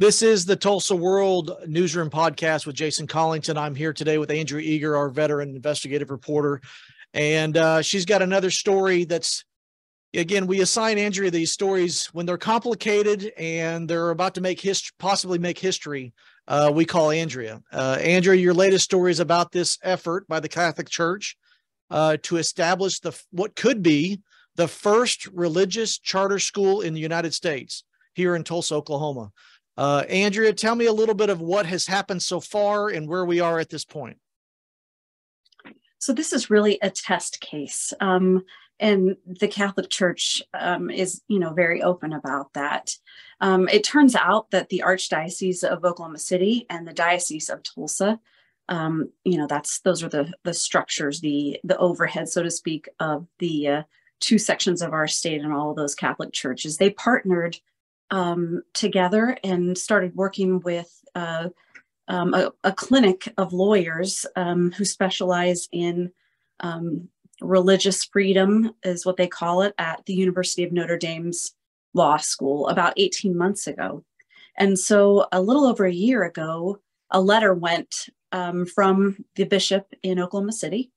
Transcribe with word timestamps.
This 0.00 0.22
is 0.22 0.44
the 0.44 0.54
Tulsa 0.54 0.94
World 0.94 1.50
Newsroom 1.66 2.08
podcast 2.08 2.66
with 2.66 2.76
Jason 2.76 3.08
Collington. 3.08 3.56
I'm 3.56 3.74
here 3.74 3.92
today 3.92 4.16
with 4.16 4.30
Andrea 4.30 4.62
Eger, 4.62 4.96
our 4.96 5.08
veteran 5.08 5.56
investigative 5.56 6.12
reporter. 6.12 6.60
And 7.14 7.56
uh, 7.56 7.82
she's 7.82 8.04
got 8.04 8.22
another 8.22 8.52
story 8.52 9.06
that's, 9.06 9.44
again, 10.14 10.46
we 10.46 10.60
assign 10.60 10.98
Andrea 10.98 11.32
these 11.32 11.50
stories 11.50 12.06
when 12.12 12.26
they're 12.26 12.38
complicated 12.38 13.32
and 13.36 13.90
they're 13.90 14.10
about 14.10 14.36
to 14.36 14.40
make 14.40 14.60
history, 14.60 14.94
possibly 15.00 15.40
make 15.40 15.58
history. 15.58 16.12
Uh, 16.46 16.70
we 16.72 16.84
call 16.84 17.10
Andrea. 17.10 17.60
Uh, 17.72 17.98
Andrea, 18.00 18.40
your 18.40 18.54
latest 18.54 18.84
story 18.84 19.10
is 19.10 19.18
about 19.18 19.50
this 19.50 19.78
effort 19.82 20.28
by 20.28 20.38
the 20.38 20.48
Catholic 20.48 20.88
Church 20.88 21.36
uh, 21.90 22.18
to 22.22 22.36
establish 22.36 23.00
the 23.00 23.20
what 23.32 23.56
could 23.56 23.82
be 23.82 24.20
the 24.54 24.68
first 24.68 25.26
religious 25.32 25.98
charter 25.98 26.38
school 26.38 26.82
in 26.82 26.94
the 26.94 27.00
United 27.00 27.34
States 27.34 27.82
here 28.14 28.36
in 28.36 28.44
Tulsa, 28.44 28.76
Oklahoma. 28.76 29.32
Uh, 29.78 30.02
Andrea, 30.08 30.52
tell 30.52 30.74
me 30.74 30.86
a 30.86 30.92
little 30.92 31.14
bit 31.14 31.30
of 31.30 31.40
what 31.40 31.64
has 31.64 31.86
happened 31.86 32.20
so 32.20 32.40
far 32.40 32.88
and 32.88 33.08
where 33.08 33.24
we 33.24 33.38
are 33.38 33.60
at 33.60 33.70
this 33.70 33.84
point. 33.84 34.18
So 36.00 36.12
this 36.12 36.32
is 36.32 36.50
really 36.50 36.80
a 36.82 36.90
test 36.90 37.40
case, 37.40 37.92
um, 38.00 38.44
and 38.80 39.16
the 39.24 39.46
Catholic 39.46 39.88
Church 39.88 40.42
um, 40.52 40.90
is, 40.90 41.22
you 41.28 41.38
know, 41.38 41.52
very 41.52 41.80
open 41.80 42.12
about 42.12 42.52
that. 42.54 42.96
Um, 43.40 43.68
it 43.68 43.84
turns 43.84 44.16
out 44.16 44.50
that 44.50 44.68
the 44.68 44.82
Archdiocese 44.84 45.62
of 45.62 45.84
Oklahoma 45.84 46.18
City 46.18 46.66
and 46.68 46.86
the 46.86 46.92
Diocese 46.92 47.48
of 47.48 47.62
Tulsa, 47.62 48.18
um, 48.68 49.10
you 49.24 49.38
know, 49.38 49.46
that's 49.46 49.78
those 49.80 50.02
are 50.02 50.08
the 50.08 50.32
the 50.42 50.54
structures, 50.54 51.20
the 51.20 51.60
the 51.62 51.78
overhead, 51.78 52.28
so 52.28 52.42
to 52.42 52.50
speak, 52.50 52.88
of 52.98 53.28
the 53.38 53.68
uh, 53.68 53.82
two 54.18 54.38
sections 54.38 54.82
of 54.82 54.92
our 54.92 55.06
state 55.06 55.40
and 55.40 55.52
all 55.52 55.72
those 55.72 55.94
Catholic 55.94 56.32
churches. 56.32 56.78
They 56.78 56.90
partnered 56.90 57.58
um, 58.10 58.62
together 58.74 59.36
and 59.44 59.76
started 59.76 60.14
working 60.14 60.60
with 60.60 60.90
uh, 61.14 61.48
um, 62.08 62.32
a, 62.34 62.52
a, 62.64 62.72
clinic 62.72 63.32
of 63.36 63.52
lawyers 63.52 64.24
um, 64.34 64.72
who 64.72 64.84
specialize 64.84 65.68
in 65.72 66.10
um, 66.60 67.08
religious 67.40 68.04
freedom, 68.04 68.72
is 68.82 69.04
what 69.04 69.16
they 69.16 69.26
call 69.26 69.62
it, 69.62 69.74
at 69.78 70.04
the 70.06 70.14
University 70.14 70.64
of 70.64 70.72
Notre 70.72 70.96
Dame's 70.96 71.54
law 71.92 72.16
school 72.16 72.68
about 72.68 72.94
18 72.96 73.36
months 73.36 73.66
ago. 73.66 74.04
And 74.56 74.78
so, 74.78 75.26
a 75.32 75.40
little 75.40 75.66
over 75.66 75.84
a 75.84 75.92
year 75.92 76.24
ago, 76.24 76.80
a 77.10 77.20
letter 77.20 77.54
went 77.54 78.08
um, 78.32 78.66
from 78.66 79.24
the 79.34 79.44
bishop 79.44 79.92
in 80.02 80.18
Oklahoma 80.18 80.52
City 80.52 80.90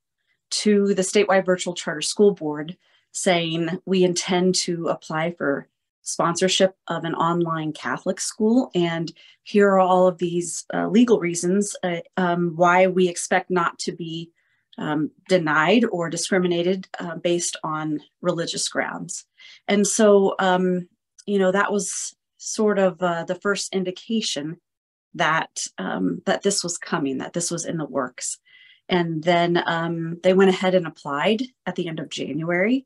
to 0.50 0.94
the 0.94 1.02
statewide 1.02 1.46
virtual 1.46 1.74
charter 1.74 2.02
school 2.02 2.32
board 2.32 2.78
saying 3.12 3.80
we 3.86 4.04
intend 4.04 4.56
to 4.56 4.88
apply 4.88 5.32
for 5.32 5.68
sponsorship 6.02 6.76
of 6.88 7.04
an 7.04 7.14
online 7.16 7.74
Catholic 7.74 8.20
school. 8.20 8.72
And 8.74 9.12
here 9.44 9.70
are 9.70 9.80
all 9.80 10.08
of 10.08 10.18
these 10.18 10.66
uh, 10.74 10.88
legal 10.88 11.20
reasons 11.20 11.76
uh, 11.84 11.98
um, 12.18 12.54
why 12.56 12.88
we 12.88 13.08
expect 13.08 13.50
not 13.50 13.78
to 13.80 13.92
be 13.92 14.32
um, 14.78 15.12
denied 15.28 15.86
or 15.92 16.10
discriminated 16.10 16.88
uh, 17.00 17.16
based 17.18 17.58
on 17.64 18.00
religious 18.22 18.68
grounds. 18.68 19.26
And 19.68 19.86
so, 19.86 20.36
um, 20.40 20.88
you 21.26 21.38
know, 21.38 21.52
that 21.52 21.72
was 21.72 22.16
sort 22.38 22.80
of 22.80 23.02
uh, 23.02 23.26
the 23.26 23.36
first 23.36 23.74
indication 23.74 24.60
that 25.14 25.68
um, 25.78 26.22
that 26.26 26.42
this 26.42 26.64
was 26.64 26.78
coming, 26.78 27.18
that 27.18 27.34
this 27.34 27.52
was 27.52 27.66
in 27.66 27.78
the 27.78 27.86
works. 27.86 28.40
And 28.88 29.24
then 29.24 29.62
um, 29.66 30.20
they 30.24 30.34
went 30.34 30.50
ahead 30.50 30.74
and 30.74 30.88
applied 30.88 31.44
at 31.66 31.76
the 31.76 31.88
end 31.88 32.00
of 32.00 32.10
January 32.10 32.86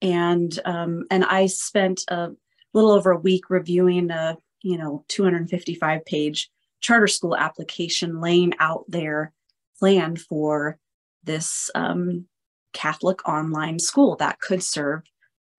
and 0.00 0.58
um, 0.64 1.04
and 1.10 1.24
I 1.24 1.46
spent 1.46 2.04
a 2.08 2.30
little 2.74 2.90
over 2.90 3.10
a 3.10 3.18
week 3.18 3.50
reviewing 3.50 4.10
a 4.10 4.36
you 4.62 4.76
know 4.78 5.04
255 5.08 6.04
page 6.04 6.50
charter 6.80 7.06
school 7.06 7.36
application 7.36 8.20
laying 8.20 8.52
out 8.60 8.84
their 8.88 9.32
plan 9.78 10.16
for 10.16 10.78
this 11.24 11.70
um, 11.74 12.26
catholic 12.72 13.26
online 13.28 13.78
school 13.78 14.16
that 14.16 14.40
could 14.40 14.62
serve 14.62 15.02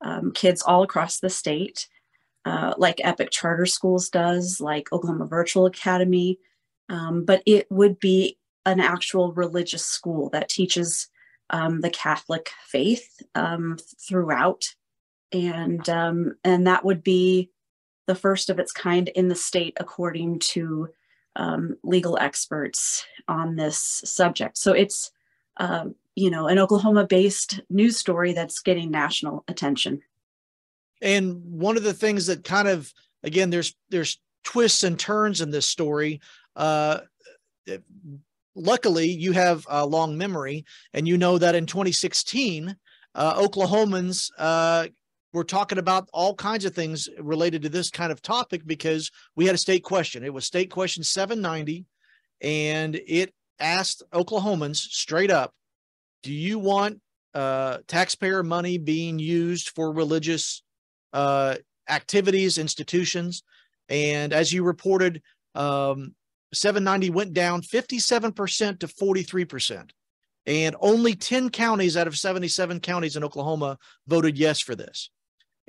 um, 0.02 0.32
kids 0.32 0.62
all 0.62 0.84
across 0.84 1.20
the 1.20 1.30
state 1.30 1.88
uh, 2.46 2.74
like 2.78 3.02
epic 3.04 3.30
charter 3.32 3.66
schools 3.66 4.10
does 4.10 4.62
like 4.62 4.92
oklahoma 4.92 5.26
virtual 5.26 5.66
academy. 5.66 6.40
Um, 6.90 7.24
but 7.26 7.44
it 7.46 7.68
would 7.70 8.00
be 8.00 8.38
an 8.66 8.80
actual 8.80 9.32
religious 9.34 9.86
school 9.86 10.30
that 10.32 10.50
teaches 10.50 11.10
um, 11.50 11.82
the 11.82 11.90
catholic 11.90 12.52
faith 12.66 13.22
um, 13.36 13.78
throughout 14.08 14.64
and 15.32 15.88
um, 15.90 16.36
and 16.44 16.68
that 16.68 16.84
would 16.86 17.04
be 17.04 17.50
the 18.08 18.16
first 18.16 18.50
of 18.50 18.60
its 18.60 18.72
kind 18.72 19.10
in 19.10 19.28
the 19.28 19.36
state, 19.36 19.78
according 19.80 20.40
to 20.40 20.90
um, 21.36 21.78
legal 21.84 22.18
experts 22.20 23.06
on 23.28 23.56
this 23.56 24.02
subject. 24.06 24.58
So 24.58 24.74
it's 24.74 25.12
uh, 25.58 25.86
you 26.16 26.30
know 26.30 26.48
an 26.48 26.60
Oklahoma-based 26.60 27.62
news 27.70 27.98
story 27.98 28.34
that's 28.34 28.60
getting 28.60 28.92
national 28.92 29.44
attention. 29.48 30.02
And 31.02 31.42
one 31.46 31.78
of 31.78 31.84
the 31.84 31.94
things 31.94 32.28
that 32.28 32.44
kind 32.44 32.68
of 32.68 32.94
again, 33.24 33.50
there's 33.50 33.76
there's 33.90 34.20
twists 34.44 34.84
and 34.84 35.00
turns 35.00 35.42
in 35.42 35.52
this 35.52 35.66
story. 35.66 36.22
Uh, 36.56 37.02
luckily, 38.56 39.08
you 39.08 39.32
have 39.32 39.66
a 39.70 39.86
long 39.86 40.18
memory, 40.18 40.66
and 40.94 41.08
you 41.08 41.18
know 41.18 41.38
that 41.38 41.56
in 41.56 41.66
2016, 41.66 42.76
uh, 43.16 43.36
Oklahomans 43.36 44.32
uh, 44.38 44.88
we're 45.34 45.44
talking 45.44 45.78
about 45.78 46.10
all 46.12 46.34
kinds 46.34 46.66
of 46.66 46.74
things 46.74 47.08
related 47.20 47.62
to 47.62 47.70
this 47.70 47.90
kind 47.90 48.12
of 48.12 48.22
topic 48.22 48.66
because 48.66 49.12
we 49.36 49.46
had 49.46 49.56
a 49.56 49.60
state 49.60 49.84
question. 49.84 50.24
It 50.24 50.34
was 50.34 50.46
state 50.46 50.72
question 50.72 51.04
790, 51.04 51.86
and 52.42 52.96
it 52.96 53.34
asked 53.60 54.04
Oklahomans 54.14 54.78
straight 54.78 55.32
up, 55.32 55.54
do 56.24 56.34
you 56.34 56.60
want 56.60 57.00
uh, 57.34 57.80
taxpayer 57.88 58.44
money 58.44 58.78
being 58.78 59.20
used 59.20 59.70
for 59.70 59.94
religious 59.94 60.64
uh, 61.14 61.56
activities, 61.88 62.58
institutions? 62.58 63.44
And 63.88 64.34
as 64.34 64.52
you 64.52 64.64
reported, 64.64 65.22
um, 65.56 66.16
790 66.54 67.12
went 67.12 67.34
down 67.34 67.62
57% 67.62 68.80
to 68.80 68.88
43%. 68.88 69.92
And 70.46 70.76
only 70.80 71.16
10 71.16 71.50
counties 71.50 71.96
out 71.96 72.08
of 72.08 72.18
77 72.18 72.80
counties 72.80 73.16
in 73.16 73.24
Oklahoma 73.24 73.78
voted 74.08 74.38
yes 74.38 74.60
for 74.60 74.76
this. 74.76 75.12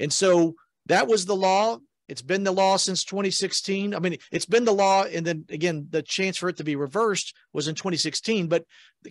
And 0.01 0.13
so 0.13 0.55
that 0.87 1.07
was 1.07 1.27
the 1.27 1.37
law. 1.37 1.79
It's 2.09 2.23
been 2.23 2.43
the 2.43 2.51
law 2.51 2.77
since 2.77 3.05
2016. 3.05 3.95
I 3.95 4.01
mean, 4.01 4.17
it's 4.33 4.47
been 4.47 4.65
the 4.65 4.73
law. 4.73 5.05
And 5.05 5.25
then 5.25 5.45
again, 5.49 5.87
the 5.91 6.03
chance 6.03 6.37
for 6.37 6.49
it 6.49 6.57
to 6.57 6.65
be 6.65 6.75
reversed 6.75 7.37
was 7.53 7.69
in 7.69 7.77
2016. 7.77 8.49
But 8.49 8.65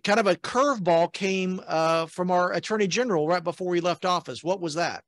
kind 0.04 0.20
of 0.20 0.28
a 0.28 0.36
curveball 0.36 1.14
came 1.14 1.62
uh, 1.66 2.08
from 2.08 2.30
our 2.30 2.52
attorney 2.52 2.88
general 2.88 3.26
right 3.26 3.44
before 3.44 3.74
he 3.74 3.80
left 3.80 4.04
office. 4.04 4.44
What 4.44 4.60
was 4.60 4.74
that? 4.74 5.06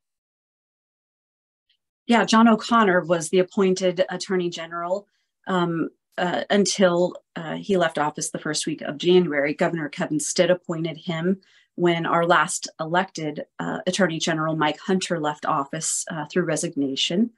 Yeah, 2.07 2.23
John 2.23 2.47
O'Connor 2.47 3.01
was 3.01 3.29
the 3.29 3.39
appointed 3.39 4.05
attorney 4.09 4.49
general 4.49 5.07
um, 5.47 5.89
uh, 6.17 6.43
until 6.49 7.15
uh, 7.35 7.55
he 7.55 7.77
left 7.77 7.97
office 7.97 8.31
the 8.31 8.39
first 8.39 8.65
week 8.65 8.81
of 8.81 8.97
January. 8.97 9.53
Governor 9.53 9.89
Kevin 9.89 10.19
Stitt 10.19 10.49
appointed 10.49 10.97
him 10.97 11.41
when 11.75 12.05
our 12.05 12.25
last 12.25 12.67
elected 12.79 13.45
uh, 13.59 13.79
Attorney 13.87 14.19
General 14.19 14.55
Mike 14.55 14.79
Hunter 14.79 15.19
left 15.19 15.45
office 15.45 16.05
uh, 16.11 16.25
through 16.25 16.43
resignation. 16.43 17.31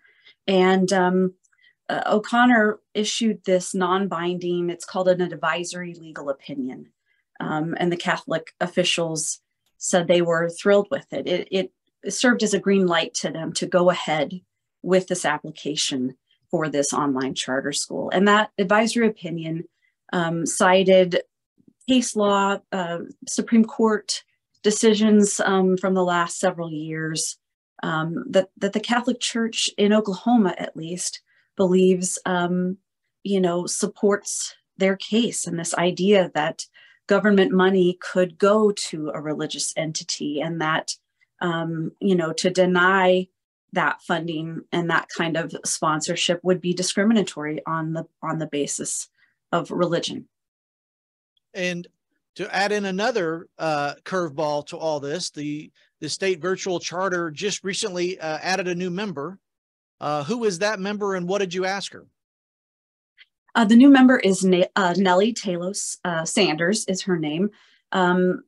And 0.47 0.91
um, 0.91 1.33
uh, 1.89 2.01
O'Connor 2.05 2.79
issued 2.94 3.44
this 3.45 3.75
non 3.75 4.07
binding, 4.07 4.69
it's 4.69 4.85
called 4.85 5.07
an 5.07 5.21
advisory 5.21 5.94
legal 5.94 6.29
opinion. 6.29 6.91
Um, 7.39 7.75
and 7.79 7.91
the 7.91 7.97
Catholic 7.97 8.53
officials 8.61 9.39
said 9.77 10.07
they 10.07 10.21
were 10.21 10.50
thrilled 10.50 10.88
with 10.89 11.11
it. 11.11 11.27
it. 11.27 11.47
It 11.51 12.13
served 12.13 12.44
as 12.44 12.53
a 12.53 12.59
green 12.59 12.88
light 12.88 13.13
to 13.15 13.31
them 13.31 13.53
to 13.53 13.65
go 13.65 13.89
ahead 13.89 14.41
with 14.81 15.07
this 15.07 15.25
application 15.25 16.15
for 16.50 16.69
this 16.69 16.94
online 16.94 17.33
charter 17.33 17.71
school. 17.71 18.09
And 18.13 18.27
that 18.27 18.51
advisory 18.57 19.07
opinion 19.07 19.65
um, 20.12 20.45
cited 20.45 21.21
case 21.88 22.15
law, 22.15 22.57
uh, 22.71 23.00
Supreme 23.27 23.65
Court 23.65 24.24
decisions 24.63 25.39
um, 25.41 25.77
from 25.77 25.94
the 25.94 26.03
last 26.03 26.39
several 26.39 26.71
years 26.71 27.38
um, 27.83 28.24
that 28.30 28.50
that 28.57 28.74
the 28.74 28.80
Catholic 28.80 29.19
Church 29.19 29.69
in 29.77 29.94
Oklahoma, 29.94 30.56
at 30.57 30.77
least, 30.77 31.21
believes, 31.57 32.18
um, 32.25 32.77
you 33.24 33.41
know, 33.41 33.65
supports 33.65 34.56
their 34.77 34.95
case 34.95 35.45
and 35.45 35.59
this 35.59 35.75
idea 35.75 36.31
that 36.33 36.65
government 37.07 37.51
money 37.51 37.97
could 38.01 38.38
go 38.38 38.71
to 38.71 39.12
a 39.13 39.21
religious 39.21 39.74
entity 39.75 40.39
and 40.39 40.62
that, 40.62 40.95
um, 41.41 41.91
you 42.00 42.15
know, 42.15 42.31
to 42.33 42.50
deny 42.50 43.27
that 43.74 44.01
funding 44.01 44.62
and 44.71 44.89
that 44.89 45.09
kind 45.15 45.36
of 45.36 45.53
sponsorship 45.65 46.39
would 46.44 46.62
be 46.62 46.74
discriminatory 46.74 47.59
on 47.68 47.94
the 47.94 48.06
on 48.21 48.39
the 48.39 48.47
basis 48.47 49.09
of 49.51 49.71
religion. 49.71 50.27
And 51.53 51.88
to 52.35 52.53
add 52.53 52.71
in 52.71 52.85
another 52.85 53.47
uh, 53.57 53.95
curveball 54.03 54.67
to 54.67 54.77
all 54.77 55.00
this, 55.00 55.29
the 55.29 55.71
the 56.00 56.09
state 56.09 56.41
virtual 56.41 56.79
charter 56.81 57.31
just 57.31 57.63
recently 57.63 58.19
uh, 58.19 58.38
added 58.41 58.67
a 58.67 58.75
new 58.75 58.89
member. 58.89 59.39
Uh, 60.01 60.23
who 60.25 60.44
is 60.44 60.59
that 60.59 60.79
member, 60.79 61.15
and 61.15 61.29
what 61.29 61.39
did 61.39 61.53
you 61.53 61.63
ask 61.63 61.94
her? 61.94 62.05
Uh, 63.55 63.63
the 63.63 63.75
new 63.75 63.89
member 63.89 64.17
is 64.17 64.44
Na- 64.44 64.65
uh, 64.75 64.94
Nellie 64.97 65.33
Tayloe 65.33 65.97
uh, 66.03 66.25
Sanders 66.25 66.85
is 66.85 67.03
her 67.03 67.17
name. 67.17 67.51
Um, 67.91 68.44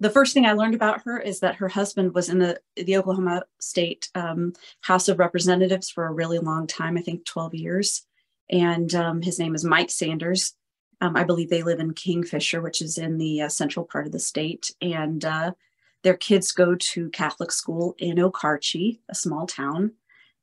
the 0.00 0.10
first 0.10 0.32
thing 0.32 0.46
I 0.46 0.52
learned 0.52 0.74
about 0.74 1.02
her 1.02 1.18
is 1.18 1.40
that 1.40 1.56
her 1.56 1.68
husband 1.68 2.14
was 2.14 2.28
in 2.28 2.38
the, 2.38 2.60
the 2.76 2.96
Oklahoma 2.96 3.44
State 3.60 4.08
um, 4.14 4.52
House 4.82 5.08
of 5.08 5.18
Representatives 5.18 5.90
for 5.90 6.06
a 6.06 6.12
really 6.12 6.38
long 6.38 6.66
time, 6.66 6.96
I 6.96 7.00
think 7.00 7.24
12 7.24 7.54
years. 7.54 8.06
And 8.50 8.94
um, 8.94 9.22
his 9.22 9.38
name 9.38 9.54
is 9.54 9.64
Mike 9.64 9.90
Sanders. 9.90 10.54
Um, 11.00 11.16
I 11.16 11.24
believe 11.24 11.50
they 11.50 11.62
live 11.62 11.80
in 11.80 11.94
Kingfisher, 11.94 12.60
which 12.60 12.82
is 12.82 12.98
in 12.98 13.18
the 13.18 13.42
uh, 13.42 13.48
central 13.48 13.84
part 13.84 14.06
of 14.06 14.12
the 14.12 14.18
state. 14.18 14.72
And 14.80 15.24
uh, 15.24 15.52
their 16.02 16.16
kids 16.16 16.52
go 16.52 16.74
to 16.74 17.10
Catholic 17.10 17.52
school 17.52 17.94
in 17.98 18.16
Okarche, 18.16 18.98
a 19.08 19.14
small 19.14 19.46
town. 19.46 19.92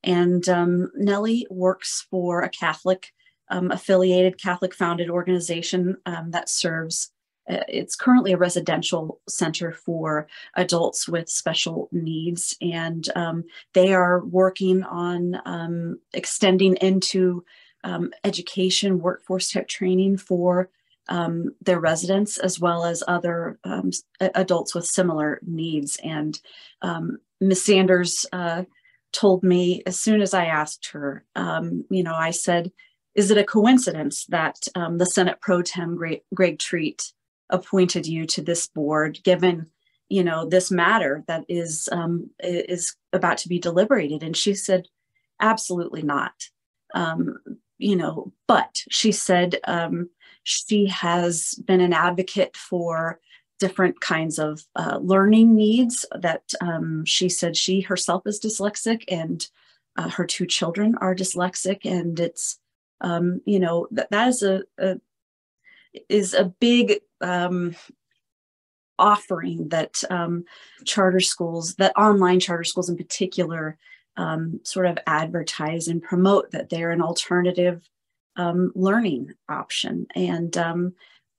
And 0.03 0.47
um, 0.47 0.91
Nellie 0.95 1.47
works 1.49 2.05
for 2.09 2.41
a 2.41 2.49
Catholic 2.49 3.11
um, 3.49 3.71
affiliated 3.71 4.41
Catholic 4.41 4.73
founded 4.73 5.09
organization 5.09 5.97
um, 6.05 6.31
that 6.31 6.49
serves 6.49 7.11
uh, 7.47 7.63
it's 7.67 7.95
currently 7.95 8.31
a 8.31 8.37
residential 8.37 9.19
center 9.29 9.71
for 9.71 10.27
adults 10.55 11.07
with 11.07 11.29
special 11.29 11.89
needs, 11.91 12.57
and 12.59 13.07
um, 13.15 13.43
they 13.73 13.93
are 13.93 14.25
working 14.25 14.83
on 14.83 15.39
um, 15.45 15.99
extending 16.13 16.75
into 16.77 17.45
um, 17.85 18.11
education, 18.23 18.99
workforce 18.99 19.51
type 19.51 19.67
training 19.67 20.17
for 20.17 20.69
um, 21.07 21.51
their 21.61 21.79
residents 21.79 22.37
as 22.37 22.59
well 22.59 22.83
as 22.83 23.03
other 23.07 23.59
um, 23.63 23.91
adults 24.19 24.73
with 24.75 24.85
similar 24.85 25.39
needs. 25.45 25.97
And 26.03 26.39
um, 26.81 27.19
Ms. 27.39 27.63
Sanders 27.63 28.25
uh, 28.33 28.63
told 29.13 29.43
me 29.43 29.83
as 29.85 29.99
soon 29.99 30.21
as 30.21 30.33
I 30.33 30.45
asked 30.45 30.89
her, 30.91 31.23
you 31.89 32.03
know, 32.03 32.15
I 32.15 32.31
said, 32.31 32.71
is 33.13 33.31
it 33.31 33.37
a 33.37 33.43
coincidence 33.43 34.25
that 34.25 34.57
the 34.73 35.05
Senate 35.05 35.39
pro 35.39 35.61
tem 35.61 35.95
Greg, 35.95 36.21
Greg 36.33 36.59
Treat 36.59 37.13
appointed 37.49 38.07
you 38.07 38.25
to 38.25 38.41
this 38.41 38.67
board 38.67 39.19
given 39.23 39.67
you 40.09 40.23
know 40.23 40.45
this 40.45 40.71
matter 40.71 41.23
that 41.27 41.43
is 41.47 41.89
um, 41.91 42.29
is 42.39 42.95
about 43.13 43.37
to 43.39 43.49
be 43.49 43.59
deliberated 43.59 44.23
and 44.23 44.35
she 44.35 44.53
said 44.53 44.87
absolutely 45.39 46.01
not 46.01 46.33
um, 46.93 47.37
you 47.77 47.95
know 47.95 48.31
but 48.47 48.81
she 48.89 49.11
said 49.11 49.57
um, 49.65 50.09
she 50.43 50.85
has 50.87 51.55
been 51.65 51.81
an 51.81 51.93
advocate 51.93 52.55
for 52.55 53.19
different 53.59 53.99
kinds 54.01 54.37
of 54.37 54.63
uh, 54.75 54.99
learning 55.01 55.55
needs 55.55 56.05
that 56.19 56.53
um, 56.61 57.05
she 57.05 57.29
said 57.29 57.55
she 57.55 57.81
herself 57.81 58.23
is 58.25 58.39
dyslexic 58.39 59.03
and 59.07 59.47
uh, 59.97 60.09
her 60.09 60.25
two 60.25 60.45
children 60.45 60.95
are 60.99 61.15
dyslexic. 61.15 61.79
And 61.85 62.19
it's 62.19 62.59
um, 63.01 63.41
you 63.45 63.59
know 63.59 63.87
that, 63.91 64.09
that 64.11 64.27
is 64.29 64.43
a, 64.43 64.63
a 64.77 64.99
is 66.09 66.33
a 66.33 66.45
big 66.45 66.99
um, 67.21 67.75
offering 68.97 69.69
that 69.69 70.03
um, 70.09 70.45
charter 70.85 71.19
schools, 71.19 71.75
that 71.75 71.97
online 71.97 72.39
charter 72.39 72.63
schools 72.63 72.89
in 72.89 72.97
particular, 72.97 73.77
um, 74.17 74.59
sort 74.63 74.85
of 74.85 74.97
advertise 75.07 75.87
and 75.87 76.01
promote 76.01 76.51
that 76.51 76.69
they're 76.69 76.91
an 76.91 77.01
alternative 77.01 77.87
um, 78.37 78.71
learning 78.75 79.33
option. 79.49 80.07
And 80.15 80.55
um, 80.57 80.93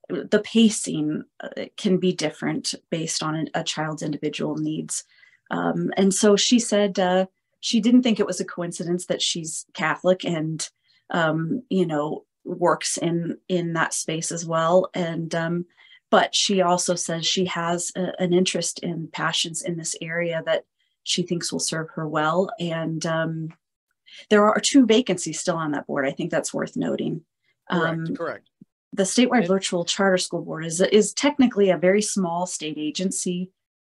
the 0.09 0.41
pacing 0.43 1.23
uh, 1.41 1.65
can 1.77 1.97
be 1.97 2.13
different 2.13 2.73
based 2.89 3.23
on 3.23 3.49
a, 3.53 3.63
child's 3.63 4.03
individual 4.03 4.55
needs. 4.57 5.03
Um, 5.51 5.91
and 5.97 6.13
so 6.13 6.35
she 6.35 6.59
said 6.59 6.99
uh, 6.99 7.25
she 7.59 7.79
didn't 7.79 8.03
think 8.03 8.19
it 8.19 8.27
was 8.27 8.39
a 8.39 8.45
coincidence 8.45 9.05
that 9.07 9.21
she's 9.21 9.65
Catholic 9.73 10.25
and, 10.25 10.67
you 11.69 11.85
know, 11.85 12.25
works 12.45 12.97
in 12.97 13.37
in 13.49 13.73
that 13.73 13.93
space 13.93 14.31
as 14.31 14.45
well 14.45 14.89
and 14.93 15.35
um, 15.35 15.65
but 16.09 16.33
she 16.33 16.61
also 16.61 16.95
says 16.95 17.25
she 17.25 17.45
has 17.45 17.91
a, 17.95 18.13
an 18.21 18.33
interest 18.33 18.81
and 18.83 19.11
passions 19.11 19.61
in 19.61 19.77
this 19.77 19.95
area 20.01 20.41
that 20.45 20.63
she 21.07 21.23
thinks 21.23 21.51
will 21.51 21.59
serve 21.59 21.87
her 21.95 22.07
well. 22.07 22.49
And 22.59 23.05
um, 23.05 23.53
there 24.29 24.43
are 24.43 24.59
two 24.59 24.85
vacancies 24.85 25.39
still 25.39 25.55
on 25.55 25.71
that 25.71 25.87
board. 25.87 26.05
I 26.05 26.11
think 26.11 26.31
that's 26.31 26.53
worth 26.53 26.75
noting. 26.75 27.21
Correct, 27.71 28.09
um, 28.09 28.15
correct. 28.15 28.49
the 28.93 29.03
statewide 29.03 29.39
and- 29.39 29.47
virtual 29.47 29.85
charter 29.85 30.17
school 30.17 30.41
board 30.41 30.65
is, 30.65 30.81
is 30.81 31.13
technically 31.13 31.69
a 31.69 31.77
very 31.77 32.01
small 32.01 32.45
state 32.45 32.77
agency. 32.77 33.51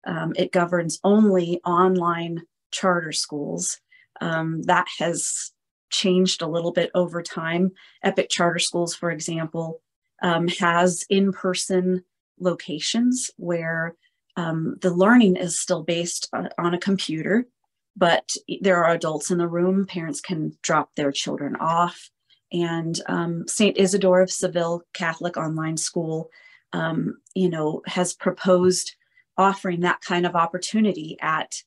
Um, 0.05 0.33
it 0.35 0.51
governs 0.51 0.99
only 1.03 1.59
online 1.65 2.43
charter 2.71 3.11
schools. 3.11 3.79
Um, 4.21 4.61
that 4.63 4.87
has 4.99 5.51
changed 5.89 6.41
a 6.41 6.47
little 6.47 6.71
bit 6.71 6.91
over 6.93 7.21
time. 7.23 7.71
Epic 8.03 8.29
Charter 8.29 8.59
Schools, 8.59 8.93
for 8.93 9.09
example, 9.11 9.81
um, 10.21 10.47
has 10.59 11.05
in 11.09 11.31
person 11.31 12.03
locations 12.39 13.31
where 13.37 13.95
um, 14.39 14.77
the 14.81 14.93
learning 14.93 15.35
is 15.35 15.59
still 15.59 15.83
based 15.83 16.29
on, 16.31 16.47
on, 16.57 16.73
a 16.73 16.79
computer, 16.79 17.45
but 17.97 18.31
there 18.61 18.81
are 18.85 18.93
adults 18.93 19.31
in 19.31 19.37
the 19.37 19.49
room. 19.49 19.85
Parents 19.85 20.21
can 20.21 20.57
drop 20.61 20.95
their 20.95 21.11
children 21.11 21.57
off. 21.57 22.09
And 22.53 22.99
um, 23.07 23.45
St. 23.49 23.77
Isidore 23.77 24.21
of 24.21 24.31
Seville 24.31 24.83
Catholic 24.93 25.35
Online 25.35 25.75
School, 25.75 26.29
um, 26.71 27.17
you 27.35 27.49
know, 27.49 27.81
has 27.85 28.13
proposed 28.13 28.95
offering 29.37 29.81
that 29.81 29.99
kind 29.99 30.25
of 30.25 30.37
opportunity 30.37 31.17
at 31.19 31.61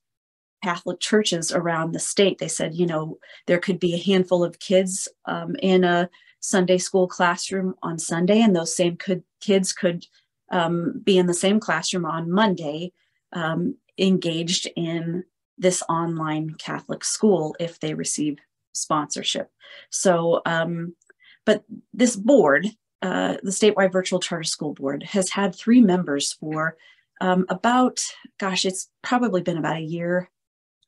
Catholic 0.65 0.99
churches 0.99 1.53
around 1.53 1.93
the 1.93 1.99
state. 1.99 2.39
They 2.39 2.49
said, 2.49 2.75
you 2.75 2.87
know, 2.87 3.19
there 3.47 3.59
could 3.59 3.79
be 3.79 3.95
a 3.95 4.03
handful 4.03 4.43
of 4.43 4.61
kids 4.61 5.09
um, 5.27 5.57
in 5.61 5.85
a 5.85 6.09
Sunday 6.41 6.79
school 6.79 7.07
classroom 7.07 7.75
on 7.83 7.99
Sunday, 7.99 8.41
and 8.41 8.57
those 8.57 8.75
same 8.75 8.97
could, 8.97 9.25
kids 9.41 9.75
could 9.75 10.07
um, 10.53 11.01
be 11.03 11.19
in 11.19 11.27
the 11.27 11.35
same 11.35 11.59
classroom 11.59 12.05
on 12.05 12.31
Monday, 12.31 12.93
um, 13.33 13.77
engaged 13.99 14.69
in 14.77 15.25
this 15.59 15.83
online 15.89 16.55
Catholic 16.59 17.05
school 17.05 17.57
if 17.59 17.81
they 17.81 17.95
receive 17.95 18.39
sponsorship. 18.73 19.51
So, 19.91 20.43
um, 20.47 20.95
but 21.45 21.65
this 21.93 22.17
board, 22.17 22.69
uh, 23.01 23.37
the 23.43 23.51
statewide 23.51 23.93
virtual 23.93 24.21
charter 24.21 24.45
school 24.45 24.75
board, 24.75 25.03
has 25.03 25.31
had 25.31 25.55
three 25.55 25.81
members 25.81 26.33
for 26.33 26.77
um, 27.21 27.47
about, 27.49 28.01
gosh, 28.39 28.65
it's 28.65 28.91
probably 29.03 29.43
been 29.43 29.59
about 29.59 29.77
a 29.77 29.81
year 29.81 30.31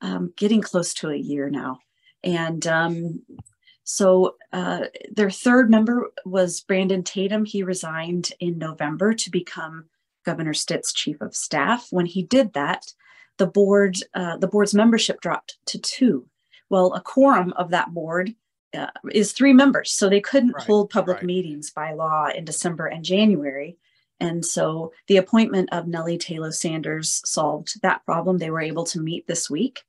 um, 0.01 0.33
getting 0.37 0.61
close 0.61 0.93
to 0.95 1.11
a 1.11 1.17
year 1.17 1.49
now. 1.51 1.79
And 2.23 2.67
um, 2.67 3.23
so 3.85 4.37
uh, 4.53 4.87
their 5.11 5.31
third 5.31 5.71
member 5.71 6.11
was 6.25 6.63
Brandon 6.63 7.03
Tatum. 7.03 7.45
He 7.45 7.63
resigned 7.63 8.33
in 8.41 8.59
November 8.59 9.13
to 9.13 9.31
become 9.31 9.85
Governor 10.25 10.55
Stitt's 10.55 10.93
chief 10.93 11.21
of 11.21 11.37
staff. 11.37 11.89
When 11.91 12.07
he 12.07 12.23
did 12.23 12.55
that, 12.55 12.87
the 13.37 13.47
board, 13.47 13.99
uh, 14.15 14.39
the 14.39 14.49
board's 14.49 14.75
membership 14.75 15.21
dropped 15.21 15.59
to 15.67 15.79
two. 15.79 16.27
Well, 16.71 16.95
a 16.95 17.01
quorum 17.01 17.53
of 17.57 17.71
that 17.71 17.93
board 17.93 18.35
uh, 18.75 18.87
is 19.13 19.33
three 19.33 19.53
members, 19.53 19.93
so 19.93 20.09
they 20.09 20.21
couldn't 20.21 20.53
right, 20.53 20.65
hold 20.65 20.91
public 20.91 21.19
right. 21.19 21.27
meetings 21.27 21.71
by 21.71 21.93
law 21.93 22.29
in 22.35 22.45
December 22.45 22.87
and 22.87 23.05
January. 23.05 23.77
And 24.19 24.45
so 24.45 24.93
the 25.09 25.19
appointment 25.19 25.69
of 25.73 25.87
Nellie 25.87 26.19
Tayloe 26.19 26.55
Sanders 26.55 27.21
solved 27.25 27.83
that 27.83 28.05
problem. 28.07 28.39
They 28.39 28.51
were 28.51 28.61
able 28.61 28.85
to 28.85 29.01
meet 29.01 29.27
this 29.27 29.51
week. 29.51 29.83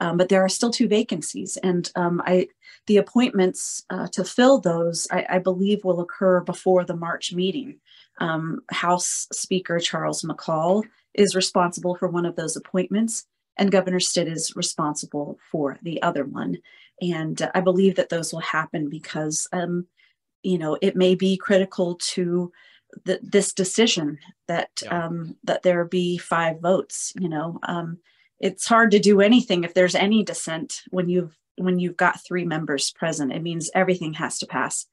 Um, 0.00 0.16
but 0.16 0.28
there 0.28 0.44
are 0.44 0.48
still 0.48 0.70
two 0.70 0.88
vacancies, 0.88 1.56
and 1.62 1.90
um, 1.96 2.22
I 2.24 2.48
the 2.86 2.98
appointments 2.98 3.84
uh, 3.90 4.08
to 4.12 4.24
fill 4.24 4.60
those 4.60 5.06
I, 5.10 5.26
I, 5.28 5.38
believe 5.38 5.84
will 5.84 6.00
occur 6.00 6.40
before 6.40 6.84
the 6.84 6.96
March 6.96 7.32
meeting. 7.32 7.80
Um, 8.20 8.60
House 8.70 9.26
Speaker 9.32 9.78
Charles 9.78 10.22
McCall 10.22 10.84
is 11.14 11.34
responsible 11.34 11.96
for 11.96 12.08
one 12.08 12.26
of 12.26 12.36
those 12.36 12.56
appointments, 12.56 13.26
and 13.56 13.72
Governor 13.72 14.00
Stitt 14.00 14.28
is 14.28 14.54
responsible 14.56 15.38
for 15.50 15.78
the 15.82 16.00
other 16.02 16.24
one. 16.24 16.58
And 17.00 17.40
uh, 17.42 17.50
I 17.54 17.60
believe 17.60 17.96
that 17.96 18.08
those 18.08 18.32
will 18.32 18.40
happen 18.40 18.88
because 18.88 19.48
um, 19.52 19.86
you 20.42 20.58
know 20.58 20.78
it 20.80 20.96
may 20.96 21.14
be 21.14 21.36
critical 21.36 21.96
to 22.12 22.52
the, 23.04 23.20
this 23.22 23.52
decision 23.52 24.18
that 24.46 24.70
yeah. 24.82 25.06
um, 25.06 25.36
that 25.44 25.62
there 25.62 25.84
be 25.84 26.18
five 26.18 26.60
votes. 26.60 27.12
You 27.18 27.28
know, 27.28 27.58
um, 27.64 27.98
it's 28.40 28.66
hard 28.66 28.90
to 28.92 28.98
do 28.98 29.20
anything 29.20 29.64
if 29.64 29.74
there's 29.74 29.94
any 29.94 30.22
dissent 30.22 30.82
when 30.90 31.08
you've 31.08 31.36
when 31.56 31.78
you've 31.78 31.96
got 31.96 32.24
three 32.24 32.44
members 32.44 32.92
present. 32.92 33.32
It 33.32 33.42
means 33.42 33.70
everything 33.74 34.14
has 34.14 34.38
to 34.38 34.46
pass 34.46 34.86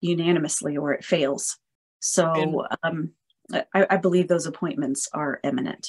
unanimously 0.00 0.76
or 0.76 0.92
it 0.92 1.04
fails. 1.04 1.56
So 2.00 2.66
um, 2.82 3.12
I, 3.52 3.64
I 3.90 3.96
believe 3.96 4.28
those 4.28 4.46
appointments 4.46 5.08
are 5.12 5.40
imminent. 5.42 5.88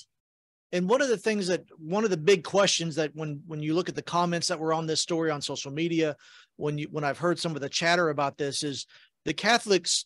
And 0.73 0.89
one 0.89 1.01
of 1.01 1.09
the 1.09 1.17
things 1.17 1.47
that 1.47 1.65
one 1.77 2.05
of 2.05 2.11
the 2.11 2.17
big 2.17 2.43
questions 2.43 2.95
that 2.95 3.11
when 3.13 3.41
when 3.45 3.61
you 3.61 3.73
look 3.73 3.89
at 3.89 3.95
the 3.95 4.01
comments 4.01 4.47
that 4.47 4.59
were 4.59 4.73
on 4.73 4.85
this 4.85 5.01
story 5.01 5.29
on 5.29 5.41
social 5.41 5.71
media, 5.71 6.15
when 6.55 6.77
you 6.77 6.87
when 6.91 7.03
I've 7.03 7.17
heard 7.17 7.39
some 7.39 7.55
of 7.55 7.61
the 7.61 7.69
chatter 7.69 8.09
about 8.09 8.37
this 8.37 8.63
is 8.63 8.85
the 9.25 9.33
Catholics 9.33 10.05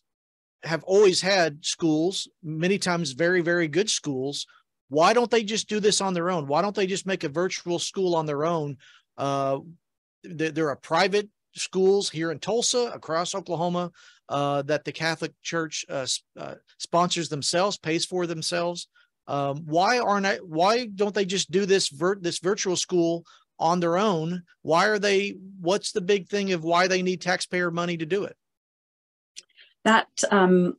have 0.64 0.82
always 0.84 1.20
had 1.20 1.64
schools, 1.64 2.28
many 2.42 2.78
times 2.78 3.12
very, 3.12 3.40
very 3.40 3.68
good 3.68 3.88
schools. 3.88 4.46
Why 4.88 5.12
don't 5.12 5.30
they 5.30 5.42
just 5.42 5.68
do 5.68 5.80
this 5.80 6.00
on 6.00 6.14
their 6.14 6.30
own? 6.30 6.46
Why 6.46 6.62
don't 6.62 6.74
they 6.74 6.86
just 6.86 7.06
make 7.06 7.24
a 7.24 7.28
virtual 7.28 7.78
school 7.78 8.14
on 8.14 8.26
their 8.26 8.44
own? 8.44 8.76
Uh, 9.16 9.58
they're 10.22 10.74
private 10.76 11.28
schools 11.54 12.10
here 12.10 12.30
in 12.30 12.38
Tulsa, 12.38 12.90
across 12.94 13.34
Oklahoma, 13.34 13.90
uh, 14.28 14.62
that 14.62 14.84
the 14.84 14.92
Catholic 14.92 15.32
Church 15.42 15.84
uh, 15.88 16.06
uh, 16.38 16.54
sponsors 16.78 17.28
themselves, 17.28 17.78
pays 17.78 18.04
for 18.04 18.26
themselves. 18.26 18.88
Um, 19.26 19.64
why 19.66 19.98
aren't 19.98 20.26
I, 20.26 20.36
why 20.36 20.86
don't 20.86 21.14
they 21.14 21.24
just 21.24 21.50
do 21.50 21.66
this 21.66 21.88
this 22.20 22.38
virtual 22.38 22.76
school 22.76 23.24
on 23.58 23.80
their 23.80 23.98
own? 23.98 24.42
Why 24.62 24.86
are 24.86 24.98
they? 24.98 25.36
What's 25.60 25.92
the 25.92 26.00
big 26.00 26.28
thing 26.28 26.52
of 26.52 26.62
why 26.62 26.86
they 26.86 27.02
need 27.02 27.20
taxpayer 27.20 27.70
money 27.70 27.96
to 27.96 28.06
do 28.06 28.24
it? 28.24 28.36
That 29.84 30.08
um, 30.30 30.76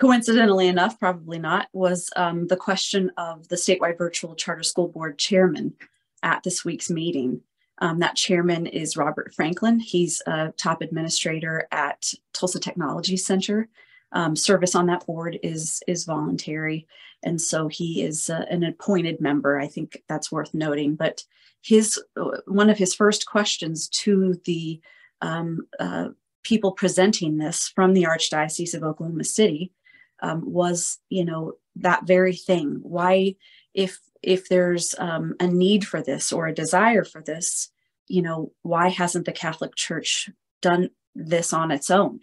coincidentally 0.00 0.68
enough, 0.68 0.98
probably 0.98 1.38
not, 1.38 1.68
was 1.72 2.10
um, 2.16 2.46
the 2.46 2.56
question 2.56 3.10
of 3.16 3.48
the 3.48 3.56
statewide 3.56 3.98
virtual 3.98 4.34
charter 4.34 4.62
school 4.62 4.88
board 4.88 5.18
chairman 5.18 5.74
at 6.22 6.42
this 6.42 6.64
week's 6.64 6.90
meeting. 6.90 7.40
Um, 7.78 7.98
that 7.98 8.16
chairman 8.16 8.66
is 8.66 8.96
Robert 8.96 9.34
Franklin. 9.34 9.80
He's 9.80 10.22
a 10.26 10.52
top 10.56 10.80
administrator 10.80 11.68
at 11.70 12.10
Tulsa 12.32 12.58
Technology 12.58 13.16
Center. 13.16 13.68
Um, 14.12 14.36
service 14.36 14.74
on 14.74 14.86
that 14.86 15.04
board 15.04 15.38
is 15.42 15.82
is 15.86 16.04
voluntary, 16.04 16.86
and 17.22 17.40
so 17.40 17.68
he 17.68 18.02
is 18.02 18.30
uh, 18.30 18.44
an 18.48 18.62
appointed 18.62 19.20
member. 19.20 19.58
I 19.58 19.66
think 19.66 20.02
that's 20.08 20.32
worth 20.32 20.54
noting. 20.54 20.94
But 20.94 21.24
his 21.60 22.00
uh, 22.16 22.38
one 22.46 22.70
of 22.70 22.78
his 22.78 22.94
first 22.94 23.26
questions 23.26 23.88
to 23.88 24.40
the 24.44 24.80
um, 25.20 25.66
uh, 25.78 26.08
people 26.44 26.72
presenting 26.72 27.36
this 27.36 27.68
from 27.74 27.92
the 27.92 28.04
Archdiocese 28.04 28.74
of 28.74 28.84
Oklahoma 28.84 29.24
City 29.24 29.72
um, 30.20 30.42
was, 30.44 30.98
you 31.08 31.24
know, 31.24 31.54
that 31.76 32.06
very 32.06 32.34
thing. 32.34 32.78
Why, 32.82 33.36
if 33.74 33.98
if 34.22 34.48
there's 34.48 34.94
um, 34.98 35.34
a 35.40 35.46
need 35.46 35.86
for 35.86 36.02
this 36.02 36.32
or 36.32 36.46
a 36.46 36.54
desire 36.54 37.04
for 37.04 37.22
this, 37.22 37.70
you 38.08 38.22
know, 38.22 38.52
why 38.62 38.88
hasn't 38.88 39.26
the 39.26 39.32
Catholic 39.32 39.74
Church 39.76 40.30
done 40.62 40.90
this 41.14 41.52
on 41.52 41.70
its 41.70 41.90
own? 41.90 42.20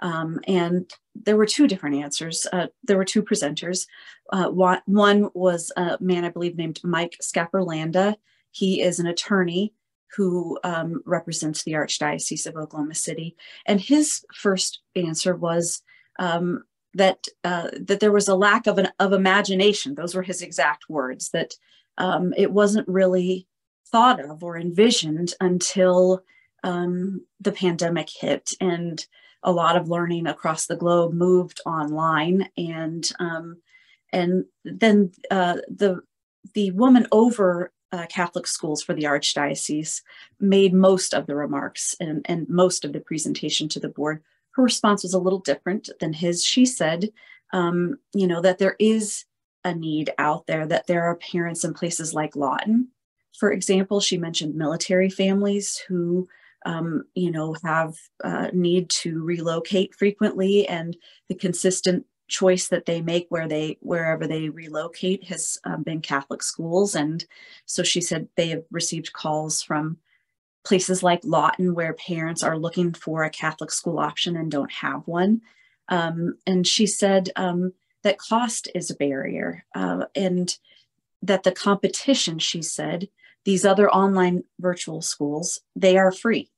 Um, 0.00 0.40
and 0.48 0.90
there 1.14 1.36
were 1.36 1.46
two 1.46 1.68
different 1.68 1.96
answers. 1.96 2.46
Uh, 2.52 2.66
there 2.82 2.96
were 2.96 3.04
two 3.04 3.22
presenters. 3.22 3.86
Uh, 4.32 4.48
one 4.48 5.30
was 5.34 5.70
a 5.76 5.96
man, 6.00 6.24
I 6.24 6.30
believe, 6.30 6.56
named 6.56 6.80
Mike 6.82 7.16
Scaperlanda. 7.22 8.16
He 8.50 8.82
is 8.82 8.98
an 8.98 9.06
attorney 9.06 9.74
who 10.16 10.58
um, 10.64 11.02
represents 11.06 11.62
the 11.62 11.72
Archdiocese 11.72 12.46
of 12.46 12.56
Oklahoma 12.56 12.94
City. 12.94 13.36
And 13.66 13.80
his 13.80 14.24
first 14.34 14.80
answer 14.94 15.34
was 15.34 15.82
um, 16.18 16.64
that 16.94 17.26
uh, 17.44 17.70
that 17.80 18.00
there 18.00 18.12
was 18.12 18.28
a 18.28 18.34
lack 18.34 18.66
of 18.66 18.78
an 18.78 18.88
of 18.98 19.12
imagination. 19.12 19.94
Those 19.94 20.14
were 20.14 20.22
his 20.22 20.42
exact 20.42 20.88
words. 20.88 21.30
That 21.30 21.54
um, 21.98 22.32
it 22.36 22.52
wasn't 22.52 22.88
really 22.88 23.46
thought 23.86 24.20
of 24.24 24.42
or 24.42 24.56
envisioned 24.56 25.34
until 25.40 26.22
um, 26.64 27.26
the 27.40 27.52
pandemic 27.52 28.08
hit 28.08 28.50
and 28.60 29.04
a 29.42 29.52
lot 29.52 29.76
of 29.76 29.88
learning 29.88 30.26
across 30.26 30.66
the 30.66 30.76
globe 30.76 31.12
moved 31.12 31.60
online 31.66 32.48
and 32.56 33.10
um, 33.18 33.60
and 34.12 34.44
then 34.64 35.12
uh, 35.30 35.56
the 35.68 36.00
the 36.54 36.70
woman 36.72 37.06
over 37.12 37.72
uh, 37.92 38.06
Catholic 38.06 38.46
schools 38.46 38.82
for 38.82 38.94
the 38.94 39.04
Archdiocese 39.04 40.02
made 40.40 40.72
most 40.72 41.12
of 41.12 41.26
the 41.26 41.36
remarks 41.36 41.94
and, 42.00 42.24
and 42.24 42.48
most 42.48 42.84
of 42.84 42.92
the 42.92 43.00
presentation 43.00 43.68
to 43.68 43.80
the 43.80 43.88
board 43.88 44.22
her 44.54 44.62
response 44.62 45.02
was 45.02 45.14
a 45.14 45.18
little 45.18 45.38
different 45.38 45.88
than 46.00 46.12
his. 46.12 46.44
She 46.44 46.64
said, 46.66 47.10
um, 47.52 47.98
you 48.14 48.26
know, 48.26 48.40
that 48.40 48.58
there 48.58 48.76
is 48.78 49.24
a 49.64 49.74
need 49.74 50.12
out 50.18 50.46
there, 50.46 50.66
that 50.66 50.86
there 50.86 51.04
are 51.04 51.16
parents 51.16 51.64
in 51.64 51.74
places 51.74 52.14
like 52.14 52.36
Lawton. 52.36 52.88
For 53.38 53.52
example, 53.52 54.00
she 54.00 54.18
mentioned 54.18 54.54
military 54.54 55.08
families 55.08 55.78
who, 55.88 56.28
um, 56.66 57.04
you 57.14 57.30
know, 57.30 57.56
have 57.64 57.94
uh, 58.22 58.48
need 58.52 58.90
to 58.90 59.22
relocate 59.22 59.94
frequently, 59.94 60.68
and 60.68 60.96
the 61.28 61.34
consistent 61.34 62.04
choice 62.28 62.68
that 62.68 62.86
they 62.86 63.00
make 63.00 63.26
where 63.28 63.48
they 63.48 63.78
wherever 63.80 64.26
they 64.26 64.48
relocate 64.48 65.24
has 65.24 65.58
um, 65.64 65.82
been 65.82 66.00
Catholic 66.00 66.42
schools. 66.42 66.94
And 66.94 67.24
so 67.66 67.82
she 67.82 68.00
said 68.00 68.28
they 68.36 68.48
have 68.48 68.64
received 68.70 69.12
calls 69.12 69.62
from 69.62 69.98
places 70.64 71.02
like 71.02 71.20
Lawton, 71.24 71.74
where 71.74 71.94
parents 71.94 72.42
are 72.42 72.58
looking 72.58 72.92
for 72.92 73.24
a 73.24 73.30
Catholic 73.30 73.70
school 73.70 73.98
option 73.98 74.36
and 74.36 74.50
don't 74.50 74.72
have 74.72 75.06
one. 75.06 75.42
Um, 75.88 76.38
and 76.46 76.66
she 76.66 76.86
said 76.86 77.30
um, 77.36 77.72
that 78.02 78.18
cost 78.18 78.68
is 78.74 78.90
a 78.90 78.94
barrier 78.94 79.64
uh, 79.74 80.06
and 80.14 80.56
that 81.22 81.42
the 81.42 81.52
competition, 81.52 82.38
she 82.38 82.62
said, 82.62 83.08
these 83.44 83.64
other 83.64 83.90
online 83.90 84.44
virtual 84.60 85.02
schools, 85.02 85.60
they 85.74 85.96
are 85.96 86.12
free. 86.12 86.50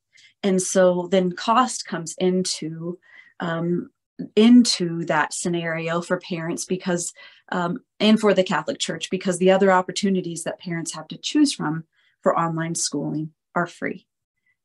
And 0.43 0.61
so 0.61 1.09
then 1.11 1.33
cost 1.33 1.87
comes 1.87 2.15
into 2.19 2.99
um, 3.41 3.91
into 4.37 5.05
that 5.07 5.35
scenario 5.35 6.01
for 6.01 6.19
parents 6.19 6.65
because 6.65 7.13
um, 7.51 7.79
and 7.99 8.21
for 8.21 8.33
the 8.33 8.45
Catholic 8.45 8.79
Church 8.79 9.11
because 9.11 9.39
the 9.39 9.51
other 9.51 9.73
opportunities 9.73 10.45
that 10.45 10.61
parents 10.61 10.95
have 10.95 11.09
to 11.09 11.19
choose 11.19 11.53
from 11.53 11.85
for 12.23 12.39
online 12.39 12.75
schooling 12.75 13.33
are 13.55 13.67
free. 13.67 14.07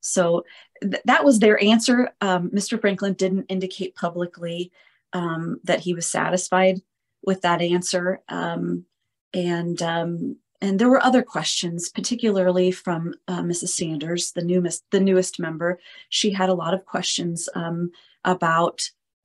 So 0.01 0.45
th- 0.81 1.01
that 1.05 1.25
was 1.25 1.39
their 1.39 1.61
answer. 1.63 2.11
Um, 2.21 2.49
Mr. 2.51 2.79
Franklin 2.79 3.13
didn't 3.13 3.45
indicate 3.49 3.95
publicly 3.95 4.71
um, 5.13 5.59
that 5.63 5.79
he 5.79 5.93
was 5.93 6.09
satisfied 6.09 6.81
with 7.23 7.41
that 7.41 7.61
answer. 7.61 8.21
Um, 8.29 8.85
and 9.33 9.81
um, 9.81 10.37
and 10.61 10.77
there 10.77 10.89
were 10.89 11.03
other 11.03 11.23
questions, 11.23 11.89
particularly 11.89 12.71
from 12.71 13.13
uh, 13.27 13.41
Mrs. 13.41 13.69
Sanders, 13.69 14.31
the 14.31 14.43
newest 14.43 14.83
the 14.91 14.99
newest 14.99 15.39
member. 15.39 15.79
She 16.09 16.31
had 16.31 16.49
a 16.49 16.53
lot 16.53 16.73
of 16.73 16.85
questions 16.85 17.47
um, 17.55 17.91
about 18.25 18.81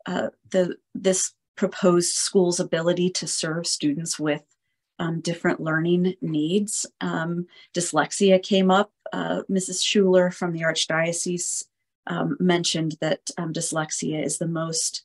uh, 0.06 0.28
the 0.50 0.76
this 0.94 1.32
proposed 1.56 2.14
school's 2.14 2.60
ability 2.60 3.10
to 3.10 3.26
serve 3.26 3.66
students 3.66 4.18
with 4.18 4.42
um, 4.98 5.20
different 5.20 5.60
learning 5.60 6.14
needs. 6.20 6.86
Dyslexia 7.02 8.42
came 8.42 8.70
up. 8.70 8.92
Uh, 9.12 9.42
Mrs. 9.50 9.84
Schuler 9.84 10.30
from 10.30 10.52
the 10.52 10.62
Archdiocese 10.62 11.64
um, 12.06 12.36
mentioned 12.40 12.96
that 13.00 13.30
um, 13.38 13.52
dyslexia 13.52 14.24
is 14.24 14.38
the 14.38 14.48
most 14.48 15.04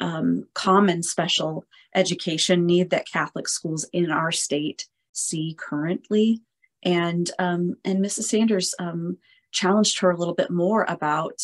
um, 0.00 0.46
common 0.54 1.02
special 1.02 1.64
education 1.94 2.66
need 2.66 2.90
that 2.90 3.10
Catholic 3.10 3.48
schools 3.48 3.86
in 3.92 4.10
our 4.10 4.32
state 4.32 4.86
see 5.12 5.54
currently. 5.58 6.40
And, 6.82 7.30
um, 7.38 7.76
and 7.84 8.02
Mrs. 8.02 8.24
Sanders 8.24 8.74
challenged 9.52 10.00
her 10.00 10.10
a 10.10 10.16
little 10.16 10.34
bit 10.34 10.50
more 10.50 10.86
about 10.88 11.42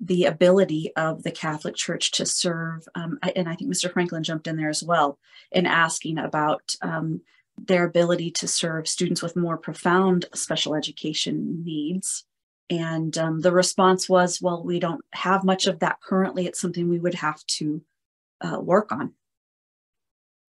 the 0.00 0.24
ability 0.24 0.90
of 0.96 1.22
the 1.22 1.30
Catholic 1.30 1.76
Church 1.76 2.10
to 2.12 2.24
serve, 2.24 2.88
um, 2.94 3.18
and 3.36 3.48
I 3.48 3.54
think 3.54 3.70
Mr. 3.70 3.92
Franklin 3.92 4.22
jumped 4.22 4.46
in 4.46 4.56
there 4.56 4.70
as 4.70 4.82
well 4.82 5.18
in 5.52 5.66
asking 5.66 6.18
about 6.18 6.74
um, 6.80 7.20
their 7.66 7.84
ability 7.84 8.30
to 8.30 8.48
serve 8.48 8.88
students 8.88 9.22
with 9.22 9.36
more 9.36 9.56
profound 9.56 10.26
special 10.34 10.74
education 10.74 11.62
needs. 11.64 12.24
And 12.68 13.16
um, 13.18 13.40
the 13.40 13.52
response 13.52 14.08
was, 14.08 14.40
well, 14.40 14.62
we 14.62 14.78
don't 14.78 15.04
have 15.12 15.44
much 15.44 15.66
of 15.66 15.80
that 15.80 15.98
currently. 16.02 16.46
It's 16.46 16.60
something 16.60 16.88
we 16.88 17.00
would 17.00 17.14
have 17.14 17.44
to 17.46 17.82
uh, 18.40 18.60
work 18.60 18.92
on. 18.92 19.14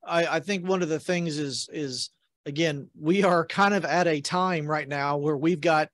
I, 0.05 0.25
I 0.27 0.39
think 0.39 0.67
one 0.67 0.81
of 0.81 0.89
the 0.89 0.99
things 0.99 1.37
is 1.37 1.69
is 1.71 2.09
again 2.45 2.89
we 2.99 3.23
are 3.23 3.45
kind 3.45 3.73
of 3.73 3.85
at 3.85 4.07
a 4.07 4.21
time 4.21 4.65
right 4.65 4.87
now 4.87 5.17
where 5.17 5.37
we've 5.37 5.61
got 5.61 5.89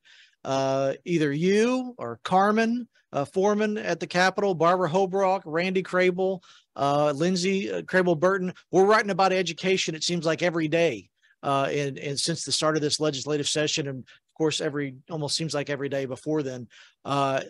uh, 0.45 0.93
either 1.03 1.31
you 1.31 1.93
or 1.97 2.19
Carmen 2.23 2.87
uh, 3.13 3.25
Forman 3.25 3.77
at 3.77 3.99
the 3.99 4.07
Capitol, 4.07 4.53
Barbara 4.53 4.89
Hoberock, 4.89 5.41
Randy 5.45 5.83
Krehbiel, 5.83 6.41
uh, 6.77 7.11
Lenzy 7.15 7.71
uh, 7.71 7.81
Krehbiel-Burton. 7.81 8.53
We're 8.71 8.85
writing 8.85 9.11
about 9.11 9.33
education, 9.33 9.95
it 9.95 10.03
seems 10.03 10.25
like 10.25 10.41
every 10.41 10.69
day. 10.69 11.09
Uh, 11.43 11.67
and, 11.71 11.97
and 11.97 12.19
since 12.19 12.43
the 12.43 12.51
start 12.51 12.75
of 12.75 12.81
this 12.81 12.99
legislative 12.99 13.47
session, 13.47 13.87
and 13.87 13.99
of 13.99 14.33
course, 14.37 14.61
every 14.61 14.95
almost 15.09 15.35
seems 15.35 15.53
like 15.53 15.69
every 15.69 15.89
day 15.89 16.05
before 16.05 16.43
then, 16.43 16.67
uh, 17.05 17.41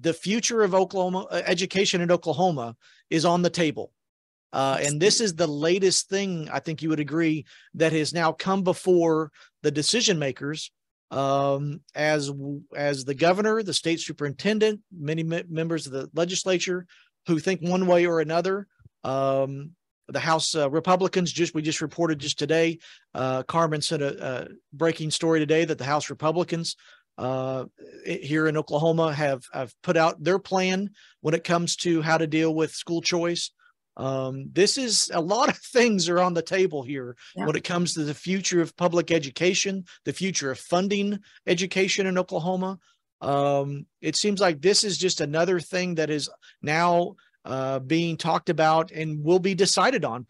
the 0.00 0.12
future 0.12 0.62
of 0.62 0.74
Oklahoma 0.74 1.26
uh, 1.30 1.42
education 1.44 2.00
in 2.00 2.10
Oklahoma 2.10 2.76
is 3.10 3.24
on 3.24 3.42
the 3.42 3.50
table. 3.50 3.92
Uh, 4.52 4.78
and 4.82 5.00
this 5.00 5.20
is 5.20 5.34
the 5.34 5.46
latest 5.46 6.08
thing 6.08 6.48
I 6.50 6.60
think 6.60 6.82
you 6.82 6.88
would 6.88 7.00
agree 7.00 7.44
that 7.74 7.92
has 7.92 8.14
now 8.14 8.32
come 8.32 8.62
before 8.62 9.30
the 9.62 9.70
decision 9.70 10.18
makers 10.18 10.70
um, 11.10 11.80
as 11.94 12.32
as 12.74 13.04
the 13.04 13.14
governor, 13.14 13.62
the 13.62 13.74
state 13.74 14.00
superintendent, 14.00 14.80
many 14.96 15.22
members 15.22 15.86
of 15.86 15.92
the 15.92 16.10
legislature 16.14 16.86
who 17.26 17.38
think 17.38 17.60
one 17.60 17.86
way 17.86 18.06
or 18.06 18.20
another. 18.20 18.66
Um, 19.06 19.70
the 20.08 20.20
House 20.20 20.54
uh, 20.54 20.70
Republicans 20.70 21.32
just 21.32 21.54
we 21.54 21.62
just 21.62 21.80
reported 21.80 22.18
just 22.18 22.38
today. 22.38 22.78
Uh, 23.14 23.42
Carmen 23.42 23.82
sent 23.82 24.02
a, 24.02 24.26
a, 24.26 24.48
breaking 24.72 25.10
story 25.10 25.40
today 25.40 25.64
that 25.64 25.78
the 25.78 25.84
House 25.84 26.10
Republicans 26.10 26.76
uh, 27.18 27.64
here 28.04 28.46
in 28.46 28.56
Oklahoma 28.56 29.12
have 29.12 29.44
have 29.52 29.72
put 29.82 29.96
out 29.96 30.22
their 30.22 30.38
plan 30.38 30.90
when 31.20 31.34
it 31.34 31.44
comes 31.44 31.76
to 31.76 32.02
how 32.02 32.18
to 32.18 32.26
deal 32.26 32.54
with 32.54 32.72
school 32.72 33.00
choice. 33.00 33.50
Um, 33.96 34.50
this 34.52 34.76
is 34.76 35.10
a 35.14 35.20
lot 35.20 35.48
of 35.48 35.56
things 35.56 36.08
are 36.08 36.20
on 36.20 36.34
the 36.34 36.42
table 36.42 36.82
here 36.82 37.16
yeah. 37.34 37.46
when 37.46 37.56
it 37.56 37.64
comes 37.64 37.94
to 37.94 38.04
the 38.04 38.14
future 38.14 38.60
of 38.60 38.76
public 38.76 39.10
education, 39.10 39.84
the 40.04 40.12
future 40.12 40.50
of 40.50 40.58
funding 40.58 41.18
education 41.46 42.06
in 42.06 42.18
Oklahoma. 42.18 42.78
Um, 43.22 43.86
it 44.02 44.14
seems 44.14 44.40
like 44.40 44.60
this 44.60 44.84
is 44.84 44.98
just 44.98 45.22
another 45.22 45.58
thing 45.60 45.94
that 45.94 46.10
is 46.10 46.28
now 46.60 47.16
uh, 47.46 47.78
being 47.78 48.16
talked 48.16 48.50
about 48.50 48.90
and 48.90 49.22
will 49.22 49.38
be 49.38 49.54
decided 49.54 50.04
on. 50.04 50.26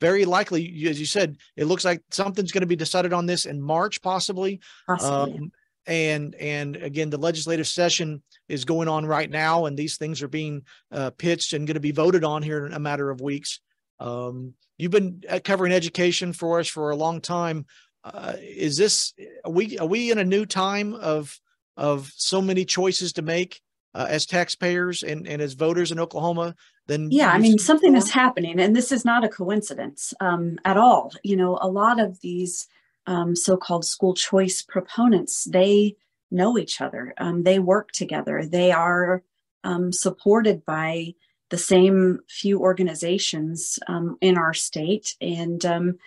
Very 0.00 0.26
likely, 0.26 0.86
as 0.86 1.00
you 1.00 1.06
said, 1.06 1.38
it 1.56 1.64
looks 1.64 1.84
like 1.84 2.02
something's 2.10 2.52
going 2.52 2.60
to 2.60 2.66
be 2.66 2.76
decided 2.76 3.12
on 3.12 3.24
this 3.24 3.46
in 3.46 3.60
March, 3.60 4.02
possibly. 4.02 4.60
possibly. 4.86 5.38
Um, 5.38 5.52
and 5.86 6.34
and 6.36 6.76
again, 6.76 7.10
the 7.10 7.16
legislative 7.16 7.66
session 7.66 8.22
is 8.48 8.64
going 8.64 8.86
on 8.86 9.06
right 9.06 9.30
now, 9.30 9.64
and 9.64 9.76
these 9.76 9.96
things 9.96 10.22
are 10.22 10.28
being 10.28 10.62
uh, 10.92 11.10
pitched 11.10 11.54
and 11.54 11.66
going 11.66 11.74
to 11.74 11.80
be 11.80 11.90
voted 11.90 12.22
on 12.22 12.42
here 12.42 12.66
in 12.66 12.72
a 12.72 12.78
matter 12.78 13.10
of 13.10 13.20
weeks. 13.20 13.60
Um, 13.98 14.54
you've 14.78 14.92
been 14.92 15.22
uh, 15.28 15.40
covering 15.42 15.72
education 15.72 16.32
for 16.32 16.60
us 16.60 16.68
for 16.68 16.90
a 16.90 16.96
long 16.96 17.20
time. 17.20 17.66
Uh, 18.04 18.34
is 18.38 18.76
this 18.76 19.14
are 19.44 19.50
we 19.50 19.78
are 19.78 19.86
we 19.86 20.12
in 20.12 20.18
a 20.18 20.24
new 20.24 20.44
time 20.44 20.94
of 20.94 21.36
of 21.76 22.12
so 22.14 22.42
many 22.42 22.64
choices 22.64 23.14
to 23.14 23.22
make 23.22 23.60
uh, 23.94 24.06
as 24.08 24.26
taxpayers 24.26 25.02
and, 25.02 25.26
and 25.26 25.42
as 25.42 25.52
voters 25.52 25.92
in 25.92 26.00
Oklahoma, 26.00 26.54
then 26.86 27.08
yeah, 27.10 27.30
I 27.30 27.38
mean 27.38 27.58
something 27.58 27.94
is 27.94 28.10
happening, 28.10 28.58
and 28.58 28.74
this 28.74 28.90
is 28.90 29.04
not 29.04 29.24
a 29.24 29.28
coincidence 29.28 30.14
um, 30.20 30.58
at 30.64 30.76
all. 30.76 31.12
You 31.22 31.36
know, 31.36 31.58
a 31.60 31.68
lot 31.68 32.00
of 32.00 32.20
these 32.20 32.66
um, 33.06 33.36
so-called 33.36 33.84
school 33.84 34.14
choice 34.14 34.62
proponents 34.62 35.44
they 35.44 35.96
know 36.30 36.56
each 36.58 36.80
other, 36.80 37.14
um, 37.18 37.42
they 37.42 37.58
work 37.58 37.92
together, 37.92 38.44
they 38.44 38.72
are 38.72 39.22
um, 39.64 39.92
supported 39.92 40.64
by 40.64 41.14
the 41.50 41.58
same 41.58 42.20
few 42.28 42.58
organizations 42.60 43.78
um, 43.86 44.16
in 44.22 44.38
our 44.38 44.54
state, 44.54 45.14
and 45.20 45.64
um, 45.66 45.98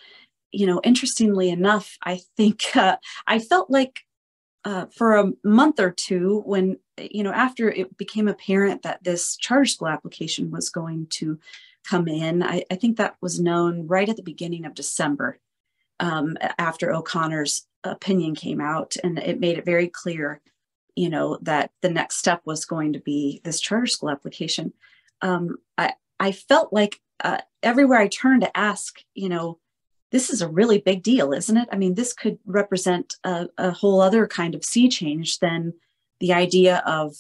you 0.51 0.65
know, 0.65 0.79
interestingly 0.83 1.49
enough, 1.49 1.97
I 2.03 2.21
think 2.37 2.63
uh, 2.75 2.97
I 3.27 3.39
felt 3.39 3.69
like 3.69 4.04
uh, 4.65 4.87
for 4.87 5.15
a 5.15 5.31
month 5.43 5.79
or 5.79 5.91
two 5.91 6.41
when 6.45 6.77
you 6.97 7.23
know 7.23 7.31
after 7.31 7.69
it 7.69 7.97
became 7.97 8.27
apparent 8.27 8.81
that 8.81 9.03
this 9.03 9.37
charter 9.37 9.65
school 9.65 9.87
application 9.87 10.51
was 10.51 10.69
going 10.69 11.07
to 11.07 11.39
come 11.87 12.07
in 12.07 12.43
I, 12.43 12.63
I 12.71 12.75
think 12.75 12.97
that 12.97 13.15
was 13.21 13.39
known 13.39 13.87
right 13.87 14.09
at 14.09 14.15
the 14.15 14.23
beginning 14.23 14.65
of 14.65 14.73
december 14.73 15.39
um, 15.99 16.37
after 16.57 16.93
o'connor's 16.93 17.67
opinion 17.83 18.35
came 18.35 18.59
out. 18.59 18.95
And 19.03 19.19
it 19.19 19.39
made 19.39 19.57
it 19.57 19.65
very 19.65 19.87
clear 19.87 20.41
you 20.95 21.09
know 21.09 21.37
that 21.41 21.71
the 21.81 21.89
next 21.89 22.17
step 22.17 22.41
was 22.45 22.63
going 22.63 22.93
to 22.93 22.99
be 22.99 23.41
this 23.43 23.59
charter 23.59 23.85
school 23.85 24.09
application. 24.09 24.71
Um, 25.21 25.57
I, 25.77 25.93
I 26.21 26.31
felt 26.31 26.71
like 26.71 27.01
uh, 27.23 27.39
everywhere 27.63 27.97
i 27.97 28.07
turned 28.07 28.41
to 28.41 28.57
ask 28.57 28.99
you 29.13 29.29
know 29.29 29.57
this 30.15 30.29
is 30.29 30.41
a 30.41 30.47
really 30.47 30.77
big 30.77 31.03
deal, 31.03 31.33
isn't 31.33 31.57
it? 31.57 31.67
I 31.73 31.75
mean, 31.75 31.93
this 31.93 32.13
could 32.13 32.39
represent 32.45 33.15
a, 33.25 33.49
a 33.57 33.71
whole 33.71 33.99
other 33.99 34.25
kind 34.27 34.55
of 34.55 34.63
sea 34.63 34.87
change 34.87 35.39
than 35.39 35.73
the 36.21 36.31
idea 36.31 36.81
of 36.85 37.17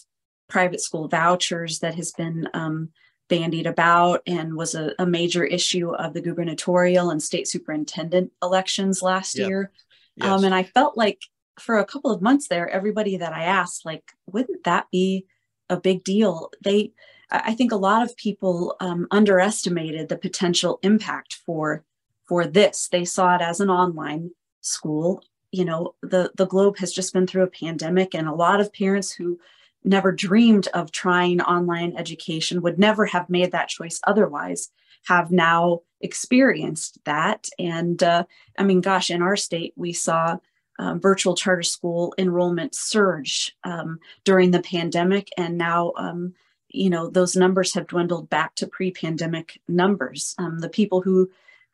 private 0.47 0.79
school 0.79 1.09
vouchers 1.09 1.79
that 1.79 1.95
has 1.95 2.13
been 2.13 2.47
um, 2.53 2.91
bandied 3.27 3.67
about 3.67 4.21
and 4.25 4.55
was 4.55 4.75
a, 4.75 4.93
a, 4.97 5.05
major 5.05 5.43
issue 5.43 5.93
of 5.93 6.13
the 6.13 6.21
gubernatorial 6.21 7.09
and 7.09 7.21
state 7.21 7.49
superintendent 7.49 8.31
elections 8.41 9.01
last 9.01 9.37
year. 9.37 9.73
Yes. 10.15 10.29
Um, 10.29 10.45
and 10.45 10.55
I 10.55 10.63
felt 10.63 10.95
like 10.95 11.19
for 11.59 11.77
a 11.77 11.85
couple 11.85 12.11
of 12.11 12.21
months 12.21 12.47
there, 12.47 12.69
everybody 12.69 13.17
that 13.17 13.33
I 13.33 13.43
asked, 13.43 13.85
like, 13.85 14.09
wouldn't 14.25 14.63
that 14.63 14.85
be 14.89 15.25
a 15.69 15.75
big 15.75 16.05
deal? 16.05 16.49
They, 16.63 16.93
I 17.29 17.55
think 17.55 17.73
a 17.73 17.75
lot 17.75 18.03
of 18.03 18.15
people 18.15 18.77
um, 18.79 19.05
underestimated 19.11 20.07
the 20.07 20.17
potential 20.17 20.79
impact 20.81 21.41
for 21.45 21.83
for 22.27 22.45
this. 22.45 22.87
They 22.87 23.05
saw 23.05 23.35
it 23.35 23.41
as 23.41 23.59
an 23.59 23.69
online 23.69 24.31
school. 24.61 25.23
You 25.51 25.65
know, 25.65 25.95
the, 26.01 26.31
the 26.35 26.47
globe 26.47 26.77
has 26.79 26.91
just 26.91 27.13
been 27.13 27.27
through 27.27 27.43
a 27.43 27.47
pandemic, 27.47 28.13
and 28.13 28.27
a 28.27 28.33
lot 28.33 28.59
of 28.59 28.73
parents 28.73 29.11
who 29.11 29.39
never 29.83 30.11
dreamed 30.11 30.67
of 30.73 30.91
trying 30.91 31.41
online 31.41 31.95
education 31.95 32.61
would 32.61 32.79
never 32.79 33.05
have 33.05 33.29
made 33.29 33.51
that 33.51 33.69
choice 33.69 33.99
otherwise 34.05 34.71
have 35.05 35.31
now 35.31 35.81
experienced 36.01 36.97
that. 37.05 37.47
And 37.59 38.01
uh, 38.01 38.25
I 38.57 38.63
mean, 38.63 38.81
gosh, 38.81 39.11
in 39.11 39.21
our 39.21 39.35
state, 39.35 39.73
we 39.75 39.93
saw 39.93 40.37
um, 40.77 40.99
virtual 40.99 41.35
charter 41.35 41.63
school 41.63 42.13
enrollment 42.17 42.75
surge 42.75 43.55
um, 43.63 43.99
during 44.23 44.51
the 44.51 44.61
pandemic, 44.61 45.29
and 45.37 45.57
now 45.57 45.93
um, 45.97 46.33
you 46.67 46.89
know 46.89 47.09
those 47.09 47.35
numbers 47.35 47.73
have 47.73 47.87
dwindled 47.87 48.29
back 48.29 48.55
to 48.55 48.67
pre-pandemic 48.67 49.61
numbers. 49.67 50.35
Um, 50.37 50.59
the 50.59 50.69
people 50.69 51.01
who 51.01 51.29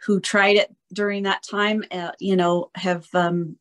who 0.05 0.19
tried 0.19 0.57
it 0.57 0.75
during 0.93 1.23
that 1.23 1.43
time, 1.43 1.83
uh, 1.91 2.11
you 2.19 2.35
know, 2.35 2.69
have 2.75 3.07
um, 3.13 3.55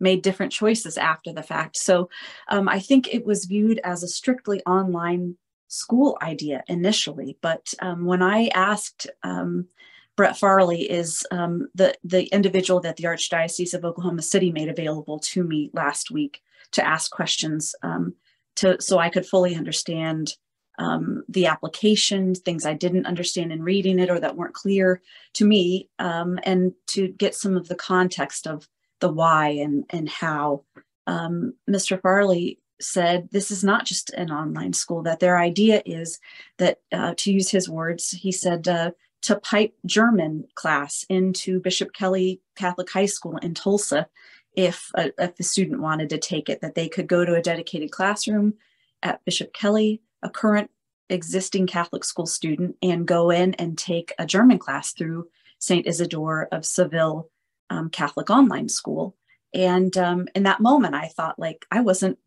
made 0.00 0.22
different 0.22 0.52
choices 0.52 0.98
after 0.98 1.32
the 1.32 1.42
fact. 1.42 1.76
So 1.76 2.10
um, 2.48 2.68
I 2.68 2.78
think 2.78 3.12
it 3.12 3.24
was 3.24 3.46
viewed 3.46 3.80
as 3.84 4.02
a 4.02 4.08
strictly 4.08 4.62
online 4.66 5.36
school 5.68 6.18
idea 6.22 6.62
initially. 6.68 7.36
But 7.40 7.72
um, 7.80 8.04
when 8.04 8.22
I 8.22 8.48
asked 8.48 9.08
um, 9.22 9.66
Brett 10.16 10.36
Farley, 10.38 10.82
is 10.82 11.26
um, 11.30 11.68
the 11.74 11.94
the 12.04 12.24
individual 12.26 12.80
that 12.80 12.96
the 12.96 13.04
Archdiocese 13.04 13.74
of 13.74 13.84
Oklahoma 13.84 14.22
City 14.22 14.52
made 14.52 14.68
available 14.68 15.18
to 15.18 15.42
me 15.42 15.70
last 15.72 16.10
week 16.10 16.42
to 16.72 16.86
ask 16.86 17.10
questions 17.10 17.74
um, 17.82 18.14
to 18.56 18.80
so 18.80 18.98
I 18.98 19.08
could 19.08 19.26
fully 19.26 19.56
understand 19.56 20.36
um, 20.78 21.22
the 21.28 21.46
application, 21.46 22.34
things 22.34 22.66
I 22.66 22.74
didn't 22.74 23.06
understand 23.06 23.52
in 23.52 23.62
reading 23.62 23.98
it 23.98 24.10
or 24.10 24.18
that 24.20 24.36
weren't 24.36 24.54
clear 24.54 25.00
to 25.34 25.44
me, 25.44 25.88
um, 25.98 26.38
and 26.42 26.72
to 26.88 27.08
get 27.08 27.34
some 27.34 27.56
of 27.56 27.68
the 27.68 27.74
context 27.74 28.46
of 28.46 28.68
the 29.00 29.08
why 29.08 29.48
and, 29.48 29.84
and 29.90 30.08
how. 30.08 30.64
Um, 31.06 31.54
Mr. 31.68 32.00
Farley 32.00 32.58
said 32.80 33.28
this 33.30 33.50
is 33.50 33.62
not 33.62 33.84
just 33.84 34.10
an 34.10 34.30
online 34.30 34.72
school, 34.72 35.02
that 35.02 35.20
their 35.20 35.38
idea 35.38 35.82
is 35.84 36.18
that, 36.58 36.80
uh, 36.92 37.14
to 37.18 37.32
use 37.32 37.50
his 37.50 37.68
words, 37.68 38.10
he 38.10 38.32
said, 38.32 38.66
uh, 38.66 38.90
to 39.22 39.36
pipe 39.36 39.74
German 39.86 40.44
class 40.54 41.06
into 41.08 41.60
Bishop 41.60 41.92
Kelly 41.94 42.40
Catholic 42.56 42.90
High 42.90 43.06
School 43.06 43.38
in 43.38 43.54
Tulsa 43.54 44.06
if 44.54 44.90
a, 44.94 45.10
if 45.18 45.38
a 45.38 45.42
student 45.42 45.80
wanted 45.80 46.10
to 46.10 46.18
take 46.18 46.48
it, 46.48 46.60
that 46.60 46.74
they 46.74 46.88
could 46.88 47.06
go 47.06 47.24
to 47.24 47.34
a 47.34 47.42
dedicated 47.42 47.90
classroom 47.90 48.54
at 49.02 49.24
Bishop 49.24 49.52
Kelly 49.52 50.00
a 50.24 50.30
current 50.30 50.70
existing 51.10 51.66
Catholic 51.66 52.02
school 52.04 52.26
student 52.26 52.76
and 52.82 53.06
go 53.06 53.30
in 53.30 53.54
and 53.54 53.78
take 53.78 54.12
a 54.18 54.26
German 54.26 54.58
class 54.58 54.92
through 54.92 55.28
St. 55.58 55.86
Isidore 55.86 56.48
of 56.50 56.66
Seville 56.66 57.30
um, 57.70 57.90
Catholic 57.90 58.30
Online 58.30 58.68
School. 58.68 59.16
And 59.52 59.96
um, 59.96 60.26
in 60.34 60.42
that 60.44 60.60
moment, 60.60 60.94
I 60.94 61.08
thought, 61.08 61.38
like, 61.38 61.64
I 61.70 61.80
wasn't, 61.80 62.18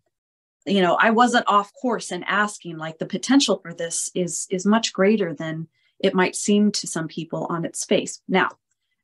you 0.66 0.82
know, 0.82 0.98
I 1.00 1.10
wasn't 1.10 1.48
off 1.48 1.72
course 1.80 2.12
and 2.12 2.24
asking, 2.26 2.78
like, 2.78 3.00
the 3.00 3.06
potential 3.06 3.60
for 3.62 3.74
this 3.74 4.10
is 4.16 4.48
is 4.50 4.66
much 4.66 4.94
greater 4.94 5.34
than 5.34 5.68
it 6.00 6.16
might 6.16 6.36
seem 6.36 6.72
to 6.72 6.88
some 6.88 7.08
people 7.08 7.48
on 7.50 7.66
its 7.66 7.84
face. 7.84 8.22
Now, 8.28 8.50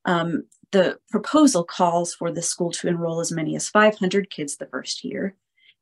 um, 0.06 0.46
the 0.72 1.00
proposal 1.10 1.64
calls 1.64 2.14
for 2.14 2.32
the 2.32 2.42
school 2.42 2.72
to 2.72 2.88
enroll 2.88 3.20
as 3.20 3.32
many 3.32 3.56
as 3.56 3.70
500 3.70 4.30
kids 4.30 4.56
the 4.56 4.68
first 4.68 5.04
year, 5.04 5.36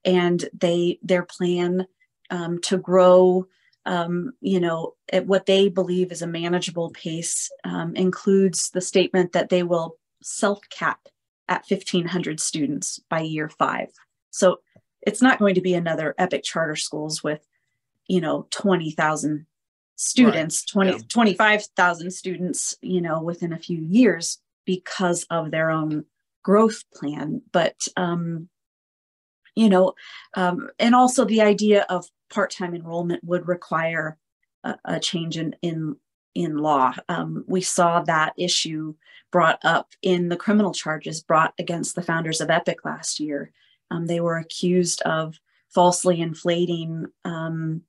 and 0.03 0.49
they 0.53 0.99
their 1.03 1.23
plan 1.23 1.87
um, 2.31 2.59
to 2.61 2.77
grow 2.77 3.45
um, 3.85 4.33
you 4.41 4.59
know, 4.59 4.93
at 5.11 5.25
what 5.25 5.45
they 5.45 5.69
believe 5.69 6.11
is 6.11 6.21
a 6.21 6.27
manageable 6.27 6.91
pace 6.91 7.49
um, 7.63 7.95
includes 7.95 8.69
the 8.69 8.81
statement 8.81 9.31
that 9.31 9.49
they 9.49 9.63
will 9.63 9.97
self 10.21 10.59
cap 10.69 10.99
at 11.47 11.65
1,500 11.67 12.39
students 12.39 12.99
by 13.09 13.21
year 13.21 13.49
five. 13.49 13.89
So 14.29 14.59
it's 15.01 15.21
not 15.21 15.39
going 15.39 15.55
to 15.55 15.61
be 15.61 15.73
another 15.73 16.13
epic 16.17 16.43
charter 16.43 16.75
schools 16.75 17.23
with, 17.23 17.45
you 18.07 18.21
know, 18.21 18.47
20,000 18.51 19.47
students, 19.95 20.63
right. 20.75 20.91
20, 20.91 20.91
yeah. 20.91 20.97
25,000 21.09 22.11
students, 22.11 22.77
you 22.81 23.01
know, 23.01 23.21
within 23.21 23.51
a 23.51 23.59
few 23.59 23.79
years 23.79 24.37
because 24.65 25.25
of 25.31 25.49
their 25.49 25.71
own 25.71 26.05
growth 26.43 26.83
plan. 26.93 27.41
But, 27.51 27.75
um, 27.97 28.47
you 29.55 29.69
know, 29.69 29.93
um, 30.35 30.69
and 30.79 30.93
also 30.93 31.25
the 31.25 31.41
idea 31.41 31.85
of 31.89 32.07
part-time 32.33 32.73
enrollment 32.75 33.23
would 33.23 33.47
require 33.47 34.17
a, 34.63 34.75
a 34.85 34.99
change 34.99 35.37
in, 35.37 35.55
in 35.61 35.95
in 36.33 36.57
law. 36.57 36.93
Um, 37.09 37.43
we 37.47 37.61
saw 37.61 38.01
that 38.03 38.33
issue 38.37 38.95
brought 39.31 39.59
up 39.63 39.87
in 40.01 40.29
the 40.29 40.37
criminal 40.37 40.73
charges 40.73 41.21
brought 41.21 41.53
against 41.59 41.95
the 41.95 42.01
founders 42.01 42.41
of 42.41 42.49
Epic 42.49 42.85
last 42.85 43.19
year. 43.19 43.51
Um, 43.91 44.05
they 44.05 44.21
were 44.21 44.37
accused 44.37 45.01
of 45.01 45.39
falsely 45.75 46.21
inflating 46.21 47.05
um, 47.25 47.81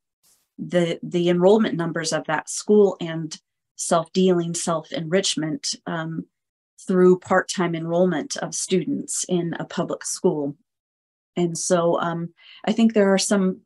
the 0.59 0.99
the 1.03 1.29
enrollment 1.29 1.77
numbers 1.77 2.13
of 2.13 2.25
that 2.27 2.49
school 2.49 2.97
and 3.01 3.41
self-dealing, 3.77 4.55
self-enrichment 4.55 5.75
um, 5.87 6.27
through 6.87 7.19
part-time 7.19 7.75
enrollment 7.77 8.37
of 8.39 8.55
students 8.55 9.25
in 9.29 9.55
a 9.59 9.65
public 9.65 10.05
school. 10.05 10.57
And 11.37 11.57
so 11.57 12.01
um, 12.01 12.35
I 12.65 12.73
think 12.73 12.93
there 12.93 13.13
are 13.13 13.19
some 13.19 13.61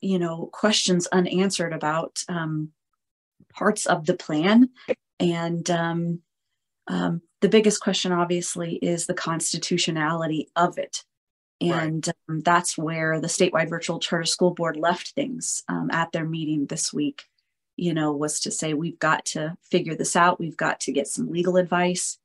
you 0.00 0.18
know 0.18 0.48
questions 0.52 1.06
unanswered 1.08 1.72
about 1.72 2.22
um, 2.28 2.70
parts 3.52 3.86
of 3.86 4.06
the 4.06 4.14
plan 4.14 4.70
and 5.20 5.70
um, 5.70 6.20
um, 6.88 7.22
the 7.40 7.48
biggest 7.48 7.80
question 7.80 8.12
obviously 8.12 8.76
is 8.76 9.06
the 9.06 9.14
constitutionality 9.14 10.48
of 10.56 10.78
it 10.78 11.04
And 11.60 12.06
right. 12.06 12.16
um, 12.28 12.40
that's 12.40 12.78
where 12.78 13.20
the 13.20 13.26
statewide 13.26 13.68
virtual 13.68 13.98
charter 13.98 14.24
school 14.24 14.52
board 14.52 14.76
left 14.76 15.08
things 15.10 15.64
um, 15.68 15.90
at 15.90 16.12
their 16.12 16.24
meeting 16.24 16.66
this 16.66 16.92
week, 16.92 17.24
you 17.76 17.92
know, 17.92 18.12
was 18.12 18.40
to 18.40 18.50
say, 18.50 18.74
we've 18.74 18.98
got 18.98 19.24
to 19.26 19.56
figure 19.62 19.96
this 19.96 20.14
out. 20.14 20.38
We've 20.38 20.56
got 20.56 20.80
to 20.80 20.92
get 20.92 21.08
some 21.08 21.30
legal 21.30 21.56
advice. 21.56 22.18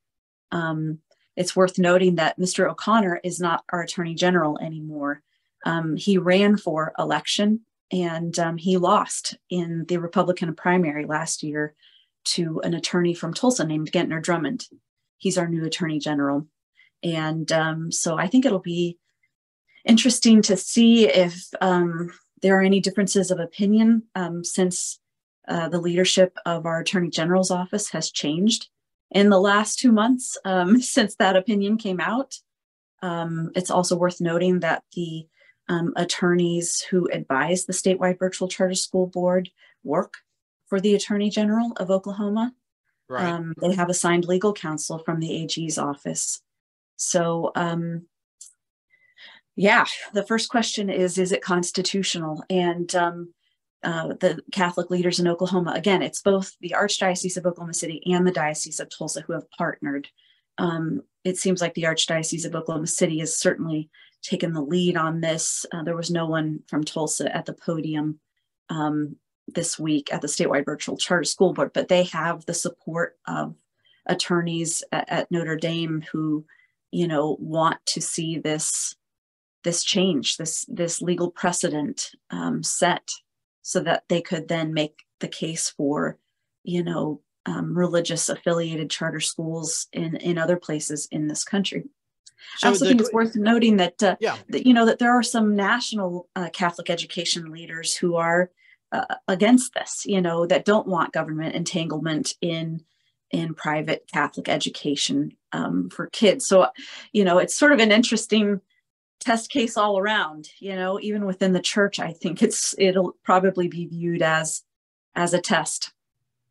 Um, 0.52 1.00
it's 1.36 1.56
worth 1.56 1.80
noting 1.80 2.16
that 2.16 2.40
Mr. 2.40 2.70
O'Connor 2.70 3.22
is 3.24 3.40
not 3.40 3.64
our 3.70 3.82
attorney 3.82 4.14
general 4.14 4.60
anymore. 4.60 5.24
Um, 5.66 5.96
he 5.96 6.18
ran 6.18 6.58
for 6.58 6.94
election 6.98 7.62
and 7.92 8.38
um, 8.40 8.58
he 8.58 8.78
lost 8.78 9.38
in 9.50 9.86
the 9.88 9.98
Republican 9.98 10.56
primary 10.56 11.06
last 11.06 11.44
year 11.44 11.76
to 12.26 12.62
an 12.64 12.74
attorney 12.74 13.14
from 13.14 13.34
Tulsa 13.34 13.66
named 13.66 13.92
Gentner 13.92 14.22
Drummond. 14.22 14.68
He's 15.18 15.38
our 15.38 15.48
new 15.48 15.64
attorney 15.66 16.00
general. 16.00 16.48
And 17.04 17.52
um, 17.52 17.92
so 17.92 18.18
I 18.18 18.28
think 18.28 18.46
it'll 18.46 18.60
be 18.60 18.98
interesting 19.86 20.42
to 20.44 20.58
see 20.58 21.08
if 21.08 21.50
um, 21.62 22.12
there 22.42 22.58
are 22.58 22.64
any 22.64 22.80
differences 22.80 23.32
of 23.32 23.40
opinion 23.40 24.04
um, 24.16 24.44
since 24.44 25.00
uh, 25.48 25.70
the 25.70 25.80
leadership 25.80 26.38
of 26.46 26.66
our 26.66 26.80
attorney 26.80 27.10
general's 27.10 27.52
office 27.52 27.90
has 27.90 28.10
changed 28.10 28.70
in 29.12 29.30
the 29.30 29.40
last 29.40 29.78
two 29.80 29.92
months 29.92 30.38
um, 30.46 30.82
since 30.82 31.16
that 31.16 31.36
opinion 31.36 31.78
came 31.78 32.00
out. 32.00 32.36
Um, 33.02 33.52
it's 33.56 33.70
also 33.70 33.98
worth 33.98 34.22
noting 34.22 34.62
that 34.62 34.84
the 34.96 35.28
um, 35.70 35.94
attorneys 35.96 36.82
who 36.82 37.08
advise 37.12 37.66
the 37.66 37.74
statewide 37.74 38.20
virtual 38.20 38.48
charter 38.48 38.76
school 38.76 39.08
board 39.08 39.50
work 39.84 40.16
for 40.68 40.80
the 40.80 40.96
Attorney 40.96 41.30
General 41.30 41.72
of 41.78 41.92
Oklahoma. 41.92 42.54
Right. 43.10 43.26
Um, 43.26 43.54
they 43.62 43.74
have 43.76 43.90
assigned 43.90 44.26
legal 44.26 44.54
counsel 44.54 45.00
from 45.00 45.20
the 45.20 45.44
AG's 45.44 45.78
office. 45.78 46.42
So, 46.96 47.52
um, 47.56 48.08
yeah, 49.56 49.86
the 50.14 50.26
first 50.26 50.50
question 50.50 50.90
is 50.90 51.18
Is 51.18 51.32
it 51.32 51.44
constitutional? 51.44 52.44
And 52.50 52.94
um, 52.96 53.34
uh, 53.84 54.14
the 54.20 54.42
Catholic 54.52 54.90
leaders 54.90 55.20
in 55.20 55.28
Oklahoma, 55.28 55.74
again, 55.76 56.02
it's 56.02 56.22
both 56.22 56.54
the 56.62 56.74
Archdiocese 56.76 57.38
of 57.38 57.46
Oklahoma 57.46 57.74
City 57.74 58.02
and 58.12 58.26
the 58.26 58.32
Diocese 58.32 58.80
of 58.80 58.90
Tulsa 58.90 59.22
who 59.22 59.34
have 59.34 59.50
partnered. 59.52 60.08
Um, 60.58 61.02
it 61.24 61.38
seems 61.38 61.62
like 61.62 61.74
the 61.74 61.84
Archdiocese 61.84 62.46
of 62.46 62.56
Oklahoma 62.56 62.88
City 62.88 63.20
is 63.20 63.38
certainly 63.38 63.90
taken 64.24 64.54
the 64.54 64.62
lead 64.62 64.98
on 64.98 65.22
this. 65.22 65.66
Uh, 65.72 65.84
there 65.84 65.96
was 65.96 66.10
no 66.10 66.26
one 66.26 66.62
from 66.68 66.84
Tulsa 66.84 67.36
at 67.36 67.46
the 67.46 67.54
podium 67.54 68.20
um, 68.70 69.18
this 69.48 69.78
week 69.78 70.12
at 70.14 70.22
the 70.22 70.28
statewide 70.28 70.66
virtual 70.66 70.98
charter 70.98 71.26
school 71.26 71.54
board, 71.54 71.72
but 71.74 71.90
they 71.90 72.04
have 72.04 72.46
the 72.46 72.54
support 72.54 73.18
of 73.28 73.56
attorneys 74.06 74.84
at, 74.92 75.10
at 75.10 75.32
Notre 75.32 75.58
Dame 75.58 76.04
who, 76.12 76.46
you 76.92 77.08
know, 77.08 77.38
want 77.40 77.86
to 77.88 78.02
see 78.02 78.38
this 78.38 78.96
this 79.64 79.84
change, 79.84 80.38
this 80.38 80.66
this 80.68 81.02
legal 81.02 81.32
precedent 81.32 82.12
um, 82.32 82.64
set, 82.64 83.12
so 83.62 83.80
that 83.82 84.04
they 84.10 84.22
could 84.22 84.48
then 84.48 84.74
make 84.74 85.04
the 85.20 85.28
case 85.28 85.70
for, 85.70 86.18
you 86.64 86.84
know, 86.84 87.22
um, 87.46 87.78
religious 87.78 88.30
affiliated 88.30 88.90
charter 88.90 89.20
schools 89.22 89.88
in 89.94 90.16
in 90.18 90.38
other 90.38 90.58
places 90.58 91.08
in 91.12 91.28
this 91.28 91.44
country. 91.44 91.84
So 92.58 92.68
I 92.68 92.72
also 92.72 92.86
the, 92.86 92.90
think 92.90 93.02
it's 93.02 93.14
worth 93.14 93.36
noting 93.36 93.78
that, 93.78 94.02
uh, 94.02 94.16
yeah. 94.20 94.38
that 94.50 94.66
you 94.66 94.74
know 94.74 94.86
that 94.86 95.00
there 95.00 95.12
are 95.12 95.24
some 95.24 95.56
national 95.56 96.28
uh, 96.36 96.50
Catholic 96.50 96.90
education 96.90 97.52
leaders 97.52 97.96
who 97.96 98.16
are 98.16 98.50
uh, 98.94 99.16
against 99.28 99.74
this, 99.74 100.06
you 100.06 100.22
know, 100.22 100.46
that 100.46 100.66
don't 100.66 100.88
want 100.88 101.14
government 101.14 101.56
entanglement 101.56 102.36
in 102.42 102.84
in 103.32 103.56
private 103.56 104.06
Catholic 104.14 104.48
education 104.48 105.36
um, 105.52 105.90
for 105.90 106.06
kids. 106.08 106.46
So, 106.46 106.68
you 107.12 107.26
know, 107.26 107.40
it's 107.40 107.56
sort 107.56 107.72
of 107.72 107.80
an 107.80 107.92
interesting 107.92 108.62
test 109.20 109.50
case 109.50 109.76
all 109.76 109.98
around. 109.98 110.50
You 110.60 110.76
know, 110.76 111.00
even 111.02 111.26
within 111.26 111.54
the 111.54 111.60
church, 111.60 112.00
I 112.00 112.14
think 112.14 112.44
it's 112.44 112.76
it'll 112.78 113.14
probably 113.24 113.68
be 113.68 113.88
viewed 113.88 114.22
as 114.22 114.62
as 115.16 115.34
a 115.34 115.42
test. 115.42 115.92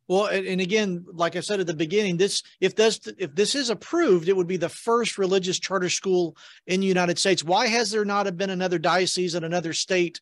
Well, 0.07 0.25
and 0.25 0.59
again, 0.59 1.05
like 1.13 1.37
I 1.37 1.39
said 1.39 1.61
at 1.61 1.67
the 1.67 1.73
beginning, 1.73 2.17
this 2.17 2.43
if 2.59 2.75
this 2.75 2.99
if 3.17 3.33
this 3.35 3.55
is 3.55 3.69
approved, 3.69 4.27
it 4.27 4.35
would 4.35 4.47
be 4.47 4.57
the 4.57 4.67
first 4.67 5.17
religious 5.17 5.59
charter 5.59 5.89
school 5.89 6.35
in 6.67 6.81
the 6.81 6.87
United 6.87 7.17
States. 7.17 7.43
Why 7.43 7.67
has 7.67 7.89
there 7.91 8.03
not 8.03 8.35
been 8.35 8.49
another 8.49 8.79
diocese 8.79 9.35
in 9.35 9.45
another 9.45 9.71
state 9.71 10.19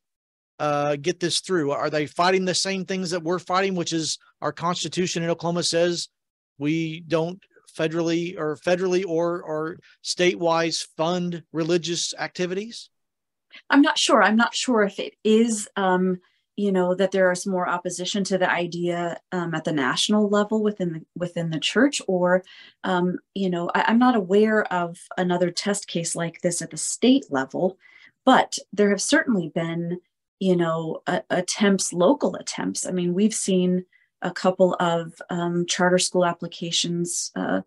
uh, 0.60 0.98
get 0.98 1.20
this 1.20 1.39
through? 1.39 1.72
Are 1.72 1.89
they 1.89 2.06
fighting 2.06 2.46
the 2.46 2.54
same 2.54 2.86
things 2.86 3.10
that 3.10 3.24
we're 3.24 3.39
fighting, 3.39 3.74
which 3.74 3.91
is 3.91 4.20
our 4.39 4.52
Constitution 4.52 5.24
in 5.24 5.30
Oklahoma 5.32 5.63
says 5.63 6.10
we 6.60 7.00
don't 7.08 7.41
federally 7.76 8.38
or 8.38 8.58
federally 8.58 9.04
or 9.08 9.41
or 9.41 9.80
state-wise 10.04 10.88
fund 10.96 11.41
religious 11.52 12.13
activities? 12.20 12.91
I'm 13.70 13.82
not 13.82 13.98
sure. 13.98 14.22
I'm 14.22 14.36
not 14.36 14.56
sure 14.56 14.84
if 14.84 15.00
it 15.00 15.15
is. 15.24 15.67
Um, 15.76 16.20
you 16.62 16.71
know 16.71 16.93
that 16.95 17.12
there 17.12 17.32
is 17.32 17.47
more 17.47 17.67
opposition 17.67 18.24
to 18.26 18.38
the 18.38 18.50
idea 18.50 19.19
um, 19.32 19.56
at 19.56 19.63
the 19.63 19.71
national 19.71 20.30
level 20.30 20.62
within 20.62 20.93
the 20.93 21.02
within 21.15 21.50
the 21.50 21.60
church, 21.60 22.02
or 22.08 22.43
um, 22.84 23.17
you 23.34 23.50
know, 23.50 23.71
I, 23.74 23.86
I'm 23.88 24.00
not 24.00 24.15
aware 24.15 24.71
of 24.71 25.00
another 25.17 25.52
test 25.52 25.88
case 25.88 26.15
like 26.15 26.41
this 26.41 26.62
at 26.62 26.69
the 26.69 26.78
state 26.78 27.26
level, 27.30 27.78
but 28.26 28.58
there 28.74 28.89
have 28.89 29.02
certainly 29.02 29.50
been 29.50 30.00
you 30.41 30.56
know, 30.56 31.04
attempts, 31.30 31.93
local 31.93 32.36
attempts. 32.36 32.88
I 32.88 32.91
mean, 32.91 33.13
we've 33.13 33.34
seen 33.34 33.86
a 34.24 34.32
couple 34.32 34.76
of 34.80 35.13
um, 35.30 35.67
charter 35.67 36.00
school 36.00 36.26
applications, 36.26 37.32
uh, 37.36 37.62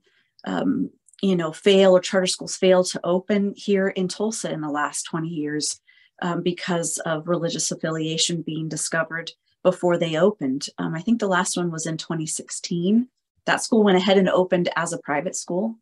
um, 0.45 0.91
you 1.23 1.37
know, 1.37 1.53
fail 1.53 1.93
or 1.93 2.01
charter 2.01 2.27
schools 2.27 2.57
fail 2.57 2.83
to 2.83 3.01
open 3.05 3.55
here 3.57 3.89
in 3.89 4.09
Tulsa 4.09 4.51
in 4.53 4.61
the 4.61 4.69
last 4.69 5.05
20 5.05 5.29
years 5.29 5.81
um, 6.23 6.43
because 6.43 6.99
of 6.99 7.29
religious 7.29 7.71
affiliation 7.71 8.43
being 8.43 8.69
discovered 8.69 9.31
before 9.63 9.99
they 9.99 10.17
opened. 10.17 10.67
Um, 10.79 10.95
I 10.95 11.01
think 11.01 11.21
the 11.21 11.29
last 11.29 11.57
one 11.57 11.71
was 11.71 11.87
in 11.87 11.97
2016. 11.97 13.09
That 13.47 13.63
school 13.63 13.83
went 13.83 13.99
ahead 13.99 14.19
and 14.19 14.29
opened 14.29 14.69
as 14.77 14.93
a 14.93 14.99
private 14.99 15.37
school. 15.37 15.77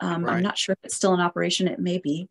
Um, 0.00 0.24
right. 0.24 0.36
I'm 0.36 0.42
not 0.42 0.58
sure 0.58 0.72
if 0.72 0.78
it's 0.84 0.96
still 0.96 1.14
in 1.14 1.20
operation, 1.20 1.68
it 1.68 1.78
may 1.78 1.98
be. 1.98 2.28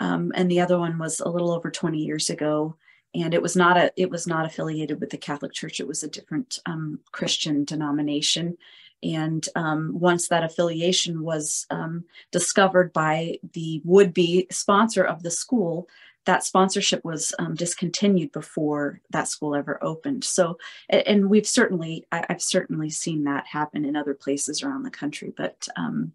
Um, 0.00 0.32
and 0.34 0.50
the 0.50 0.60
other 0.60 0.78
one 0.78 0.98
was 0.98 1.20
a 1.20 1.28
little 1.28 1.50
over 1.50 1.70
20 1.70 1.98
years 1.98 2.30
ago 2.30 2.76
and 3.14 3.34
it 3.34 3.42
was 3.42 3.56
not 3.56 3.76
a 3.76 3.92
it 3.96 4.10
was 4.10 4.26
not 4.26 4.46
affiliated 4.46 5.00
with 5.00 5.10
the 5.10 5.16
Catholic 5.16 5.52
Church. 5.52 5.80
It 5.80 5.88
was 5.88 6.02
a 6.02 6.08
different 6.08 6.58
um, 6.66 7.00
Christian 7.12 7.64
denomination. 7.64 8.56
And 9.02 9.48
um, 9.54 9.92
once 9.94 10.28
that 10.28 10.42
affiliation 10.42 11.22
was 11.22 11.66
um, 11.70 12.04
discovered 12.32 12.92
by 12.92 13.38
the 13.52 13.80
would-be 13.84 14.48
sponsor 14.50 15.04
of 15.04 15.22
the 15.22 15.30
school, 15.30 15.88
that 16.28 16.44
sponsorship 16.44 17.02
was 17.06 17.32
um, 17.38 17.54
discontinued 17.54 18.30
before 18.32 19.00
that 19.08 19.28
school 19.28 19.54
ever 19.54 19.82
opened. 19.82 20.22
So, 20.24 20.58
and 20.90 21.30
we've 21.30 21.46
certainly, 21.46 22.04
I, 22.12 22.22
have 22.28 22.42
certainly 22.42 22.90
seen 22.90 23.24
that 23.24 23.46
happen 23.46 23.86
in 23.86 23.96
other 23.96 24.12
places 24.12 24.62
around 24.62 24.82
the 24.82 24.90
country. 24.90 25.32
But 25.34 25.66
um, 25.74 26.12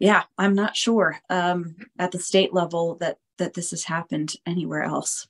yeah, 0.00 0.24
I'm 0.36 0.56
not 0.56 0.74
sure 0.74 1.20
um, 1.30 1.76
at 2.00 2.10
the 2.10 2.18
state 2.18 2.52
level 2.52 2.96
that 2.96 3.18
that 3.38 3.54
this 3.54 3.70
has 3.70 3.84
happened 3.84 4.34
anywhere 4.44 4.82
else 4.82 5.28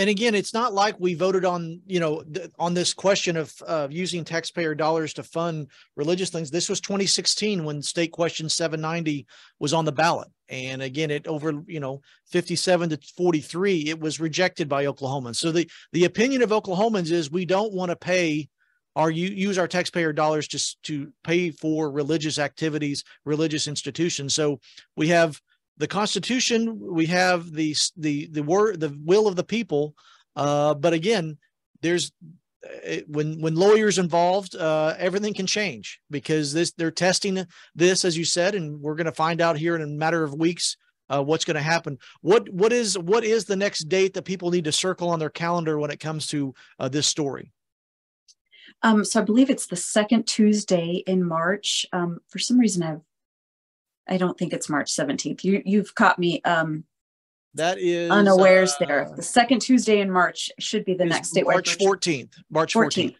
and 0.00 0.08
again 0.08 0.34
it's 0.34 0.54
not 0.54 0.72
like 0.72 0.96
we 0.98 1.12
voted 1.12 1.44
on 1.44 1.78
you 1.86 2.00
know 2.00 2.22
th- 2.22 2.50
on 2.58 2.72
this 2.72 2.94
question 2.94 3.36
of 3.36 3.52
uh, 3.66 3.86
using 3.90 4.24
taxpayer 4.24 4.74
dollars 4.74 5.12
to 5.12 5.22
fund 5.22 5.68
religious 5.94 6.30
things. 6.30 6.50
This 6.50 6.70
was 6.70 6.80
2016 6.80 7.64
when 7.64 7.82
state 7.82 8.10
question 8.10 8.48
790 8.48 9.26
was 9.58 9.74
on 9.74 9.84
the 9.84 9.92
ballot. 9.92 10.28
And 10.48 10.80
again 10.80 11.10
it 11.10 11.26
over 11.26 11.62
you 11.66 11.80
know 11.80 12.00
57 12.28 12.90
to 12.90 12.98
43 13.14 13.90
it 13.90 14.00
was 14.00 14.18
rejected 14.18 14.70
by 14.70 14.86
oklahomans. 14.86 15.36
So 15.36 15.52
the 15.52 15.70
the 15.92 16.06
opinion 16.06 16.40
of 16.40 16.50
oklahomans 16.50 17.12
is 17.12 17.30
we 17.30 17.44
don't 17.44 17.74
want 17.74 17.90
to 17.90 17.96
pay 17.96 18.48
or 18.96 19.10
use 19.10 19.58
our 19.58 19.68
taxpayer 19.68 20.14
dollars 20.14 20.48
just 20.48 20.82
to 20.84 21.12
pay 21.24 21.50
for 21.50 21.90
religious 21.90 22.38
activities 22.38 23.04
religious 23.26 23.68
institutions. 23.68 24.34
So 24.34 24.60
we 24.96 25.08
have 25.08 25.38
the 25.80 25.88
Constitution, 25.88 26.78
we 26.78 27.06
have 27.06 27.52
the 27.52 27.74
the 27.96 28.26
the 28.26 28.42
word, 28.42 28.80
the 28.80 28.94
will 29.02 29.26
of 29.26 29.34
the 29.34 29.42
people. 29.42 29.94
Uh, 30.36 30.74
but 30.74 30.92
again, 30.92 31.38
there's 31.80 32.12
eh, 32.82 33.00
when 33.06 33.40
when 33.40 33.54
lawyers 33.54 33.98
involved, 33.98 34.54
uh, 34.54 34.94
everything 34.98 35.32
can 35.32 35.46
change 35.46 35.98
because 36.10 36.52
this 36.52 36.72
they're 36.72 36.90
testing 36.90 37.46
this, 37.74 38.04
as 38.04 38.16
you 38.16 38.26
said, 38.26 38.54
and 38.54 38.78
we're 38.82 38.94
going 38.94 39.06
to 39.06 39.12
find 39.12 39.40
out 39.40 39.56
here 39.56 39.74
in 39.74 39.80
a 39.80 39.86
matter 39.86 40.22
of 40.22 40.34
weeks 40.34 40.76
uh, 41.08 41.22
what's 41.22 41.46
going 41.46 41.56
to 41.56 41.62
happen. 41.62 41.98
What 42.20 42.50
what 42.50 42.74
is 42.74 42.98
what 42.98 43.24
is 43.24 43.46
the 43.46 43.56
next 43.56 43.88
date 43.88 44.12
that 44.12 44.26
people 44.26 44.50
need 44.50 44.64
to 44.64 44.72
circle 44.72 45.08
on 45.08 45.18
their 45.18 45.30
calendar 45.30 45.78
when 45.78 45.90
it 45.90 45.98
comes 45.98 46.26
to 46.26 46.54
uh, 46.78 46.90
this 46.90 47.06
story? 47.06 47.52
Um, 48.82 49.02
so 49.02 49.22
I 49.22 49.24
believe 49.24 49.48
it's 49.48 49.66
the 49.66 49.76
second 49.76 50.26
Tuesday 50.26 51.02
in 51.06 51.26
March. 51.26 51.86
Um, 51.94 52.18
for 52.28 52.38
some 52.38 52.58
reason, 52.58 52.82
I've 52.82 53.00
I 54.10 54.16
don't 54.16 54.36
think 54.36 54.52
it's 54.52 54.68
March 54.68 54.92
17th. 54.92 55.44
You 55.44 55.62
you've 55.64 55.94
caught 55.94 56.18
me 56.18 56.42
um 56.42 56.84
that 57.54 57.78
is 57.78 58.10
unawares 58.10 58.72
uh, 58.72 58.86
there. 58.86 59.12
The 59.16 59.22
second 59.22 59.60
Tuesday 59.60 60.00
in 60.00 60.10
March 60.10 60.50
should 60.58 60.84
be 60.84 60.94
the 60.94 61.04
next 61.04 61.34
statewide 61.34 61.54
March 61.54 61.78
14th. 61.78 62.34
March 62.50 62.74
14th. 62.74 62.86
14th. 62.86 63.16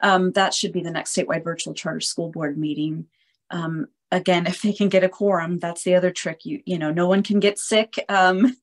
Um, 0.00 0.32
that 0.32 0.54
should 0.54 0.72
be 0.72 0.82
the 0.82 0.90
next 0.90 1.14
statewide 1.14 1.44
virtual 1.44 1.74
charter 1.74 2.00
school 2.00 2.30
board 2.30 2.58
meeting. 2.58 3.06
um, 3.50 3.88
again, 4.10 4.46
if 4.46 4.62
they 4.62 4.72
can 4.72 4.88
get 4.88 5.04
a 5.04 5.08
quorum, 5.08 5.58
that's 5.58 5.82
the 5.84 5.94
other 5.94 6.10
trick. 6.10 6.44
You 6.44 6.60
you 6.64 6.78
know, 6.78 6.92
no 6.92 7.08
one 7.08 7.22
can 7.22 7.40
get 7.40 7.58
sick 7.58 8.04
um, 8.08 8.56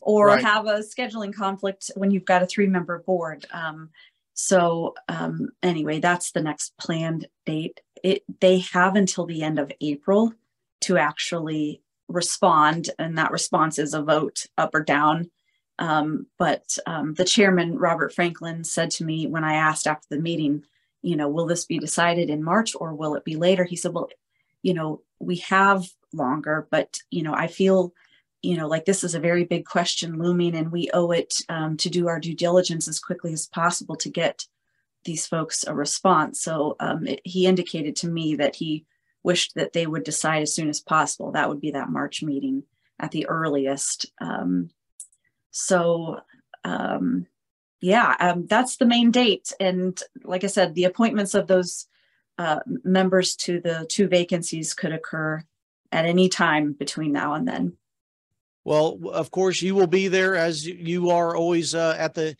or 0.00 0.28
right. 0.28 0.44
have 0.44 0.66
a 0.66 0.78
scheduling 0.80 1.34
conflict 1.34 1.90
when 1.96 2.10
you've 2.10 2.24
got 2.24 2.42
a 2.42 2.46
three 2.46 2.66
member 2.66 2.98
board. 3.00 3.46
Um, 3.52 3.90
so 4.34 4.94
um, 5.08 5.50
anyway, 5.62 6.00
that's 6.00 6.32
the 6.32 6.42
next 6.42 6.76
planned 6.78 7.26
date. 7.44 7.80
It 8.02 8.22
they 8.40 8.60
have 8.72 8.96
until 8.96 9.26
the 9.26 9.42
end 9.42 9.58
of 9.58 9.70
April 9.80 10.32
to 10.82 10.98
actually 10.98 11.82
respond, 12.08 12.90
and 12.98 13.16
that 13.18 13.30
response 13.30 13.78
is 13.78 13.94
a 13.94 14.02
vote 14.02 14.46
up 14.58 14.74
or 14.74 14.82
down. 14.82 15.30
Um, 15.78 16.26
but 16.38 16.76
um, 16.86 17.14
the 17.14 17.24
chairman, 17.24 17.78
Robert 17.78 18.14
Franklin, 18.14 18.62
said 18.64 18.90
to 18.92 19.04
me 19.04 19.26
when 19.26 19.44
I 19.44 19.54
asked 19.54 19.86
after 19.86 20.06
the 20.10 20.20
meeting, 20.20 20.64
you 21.00 21.16
know, 21.16 21.28
will 21.28 21.46
this 21.46 21.64
be 21.64 21.78
decided 21.78 22.30
in 22.30 22.44
March 22.44 22.76
or 22.78 22.94
will 22.94 23.14
it 23.14 23.24
be 23.24 23.36
later? 23.36 23.64
He 23.64 23.76
said, 23.76 23.92
well, 23.92 24.08
you 24.62 24.74
know, 24.74 25.00
we 25.18 25.36
have 25.36 25.88
longer, 26.12 26.68
but, 26.70 26.98
you 27.10 27.22
know, 27.22 27.34
I 27.34 27.48
feel, 27.48 27.92
you 28.42 28.56
know, 28.56 28.68
like 28.68 28.84
this 28.84 29.02
is 29.02 29.14
a 29.14 29.20
very 29.20 29.44
big 29.44 29.64
question 29.64 30.18
looming 30.18 30.54
and 30.54 30.70
we 30.70 30.90
owe 30.94 31.10
it 31.10 31.34
um, 31.48 31.76
to 31.78 31.90
do 31.90 32.06
our 32.06 32.20
due 32.20 32.34
diligence 32.34 32.86
as 32.86 33.00
quickly 33.00 33.32
as 33.32 33.48
possible 33.48 33.96
to 33.96 34.10
get 34.10 34.46
these 35.04 35.26
folks 35.26 35.64
a 35.64 35.74
response. 35.74 36.40
So 36.42 36.76
um, 36.78 37.06
it, 37.06 37.20
he 37.24 37.46
indicated 37.46 37.96
to 37.96 38.08
me 38.08 38.36
that 38.36 38.54
he 38.54 38.84
wished 39.22 39.54
that 39.54 39.72
they 39.72 39.86
would 39.86 40.04
decide 40.04 40.42
as 40.42 40.54
soon 40.54 40.68
as 40.68 40.80
possible. 40.80 41.32
That 41.32 41.48
would 41.48 41.60
be 41.60 41.72
that 41.72 41.90
March 41.90 42.22
meeting 42.22 42.64
at 42.98 43.10
the 43.10 43.26
earliest. 43.26 44.06
Um, 44.20 44.70
so, 45.50 46.20
um, 46.64 47.26
yeah, 47.80 48.16
um, 48.20 48.46
that's 48.46 48.76
the 48.76 48.86
main 48.86 49.10
date. 49.10 49.52
And 49.58 50.00
like 50.24 50.44
I 50.44 50.48
said, 50.48 50.74
the 50.74 50.84
appointments 50.84 51.34
of 51.34 51.46
those 51.46 51.86
uh, 52.38 52.60
members 52.66 53.36
to 53.36 53.60
the 53.60 53.86
two 53.88 54.08
vacancies 54.08 54.74
could 54.74 54.92
occur 54.92 55.42
at 55.90 56.06
any 56.06 56.28
time 56.28 56.72
between 56.72 57.12
now 57.12 57.34
and 57.34 57.46
then. 57.46 57.74
Well, 58.64 58.98
of 59.12 59.30
course, 59.30 59.60
you 59.60 59.74
will 59.74 59.88
be 59.88 60.08
there 60.08 60.36
as 60.36 60.64
you 60.66 61.10
are 61.10 61.34
always 61.34 61.74
uh, 61.74 61.96
at 61.98 62.14
the 62.14 62.36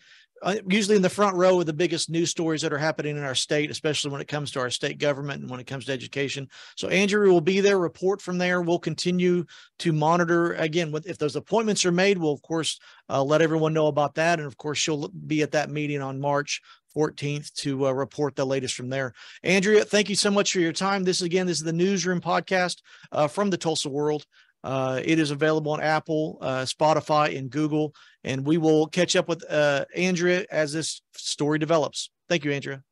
usually 0.69 0.97
in 0.97 1.03
the 1.03 1.09
front 1.09 1.37
row 1.37 1.61
of 1.61 1.67
the 1.67 1.73
biggest 1.73 2.11
news 2.11 2.31
stories 2.31 2.63
that 2.63 2.73
are 2.73 2.79
happening 2.79 3.17
in 3.17 3.23
our 3.23 3.35
state, 3.35 3.71
especially 3.71 4.11
when 4.11 4.21
it 4.21 4.29
comes 4.29 4.51
to 4.53 4.61
our 4.61 4.71
state 4.71 4.99
government 4.99 5.43
and 5.43 5.51
when 5.51 5.61
it 5.61 5.67
comes 5.67 5.85
to 5.85 5.93
education. 5.93 6.49
So 6.77 6.89
Andrew 6.89 7.31
will 7.31 7.41
be 7.41 7.61
there, 7.61 7.79
report 7.79 8.21
from 8.21 8.39
there. 8.39 8.61
We'll 8.61 8.79
continue 8.79 9.45
to 9.81 9.93
monitor 9.93 10.55
again. 10.55 10.93
If 11.05 11.19
those 11.19 11.37
appointments 11.37 11.85
are 11.85 11.93
made, 11.93 12.19
we'll 12.19 12.33
of 12.33 12.43
course 12.43 12.79
uh, 13.09 13.23
let 13.23 13.43
everyone 13.43 13.75
know 13.75 13.87
about 13.87 14.15
that. 14.17 14.39
And 14.39 14.47
of 14.47 14.57
course, 14.57 14.79
she'll 14.79 15.09
be 15.09 15.43
at 15.43 15.53
that 15.53 15.71
meeting 15.71 16.03
on 16.03 16.21
March 16.21 16.61
14th 16.97 17.53
to 17.55 17.87
uh, 17.87 17.93
report 17.93 18.37
the 18.37 18.45
latest 18.45 18.75
from 18.75 18.89
there. 18.89 19.15
Andrea, 19.43 19.85
thank 19.85 20.09
you 20.09 20.17
so 20.17 20.31
much 20.31 20.53
for 20.53 20.61
your 20.61 20.73
time. 20.73 21.05
This 21.05 21.23
again, 21.23 21.47
this 21.47 21.59
is 21.59 21.65
the 21.65 21.73
Newsroom 21.73 22.21
podcast 22.21 22.83
uh, 23.13 23.29
from 23.29 23.51
the 23.51 23.57
Tulsa 23.57 23.89
World. 23.89 24.27
Uh, 24.65 25.01
it 25.05 25.19
is 25.19 25.31
available 25.31 25.73
on 25.73 25.81
Apple, 25.81 26.39
uh, 26.41 26.63
Spotify, 26.63 27.37
and 27.37 27.51
Google. 27.51 27.95
And 28.25 28.47
we 28.47 28.59
will 28.59 28.87
catch 28.87 29.17
up 29.17 29.29
with 29.29 29.45
uh, 29.51 29.85
Andrea 29.97 30.47
as 30.51 30.73
this 30.73 31.03
story 31.15 31.59
develops. 31.59 32.11
Thank 32.29 32.45
you, 32.45 32.53
Andrea. 32.53 32.83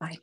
Bye. 0.00 0.18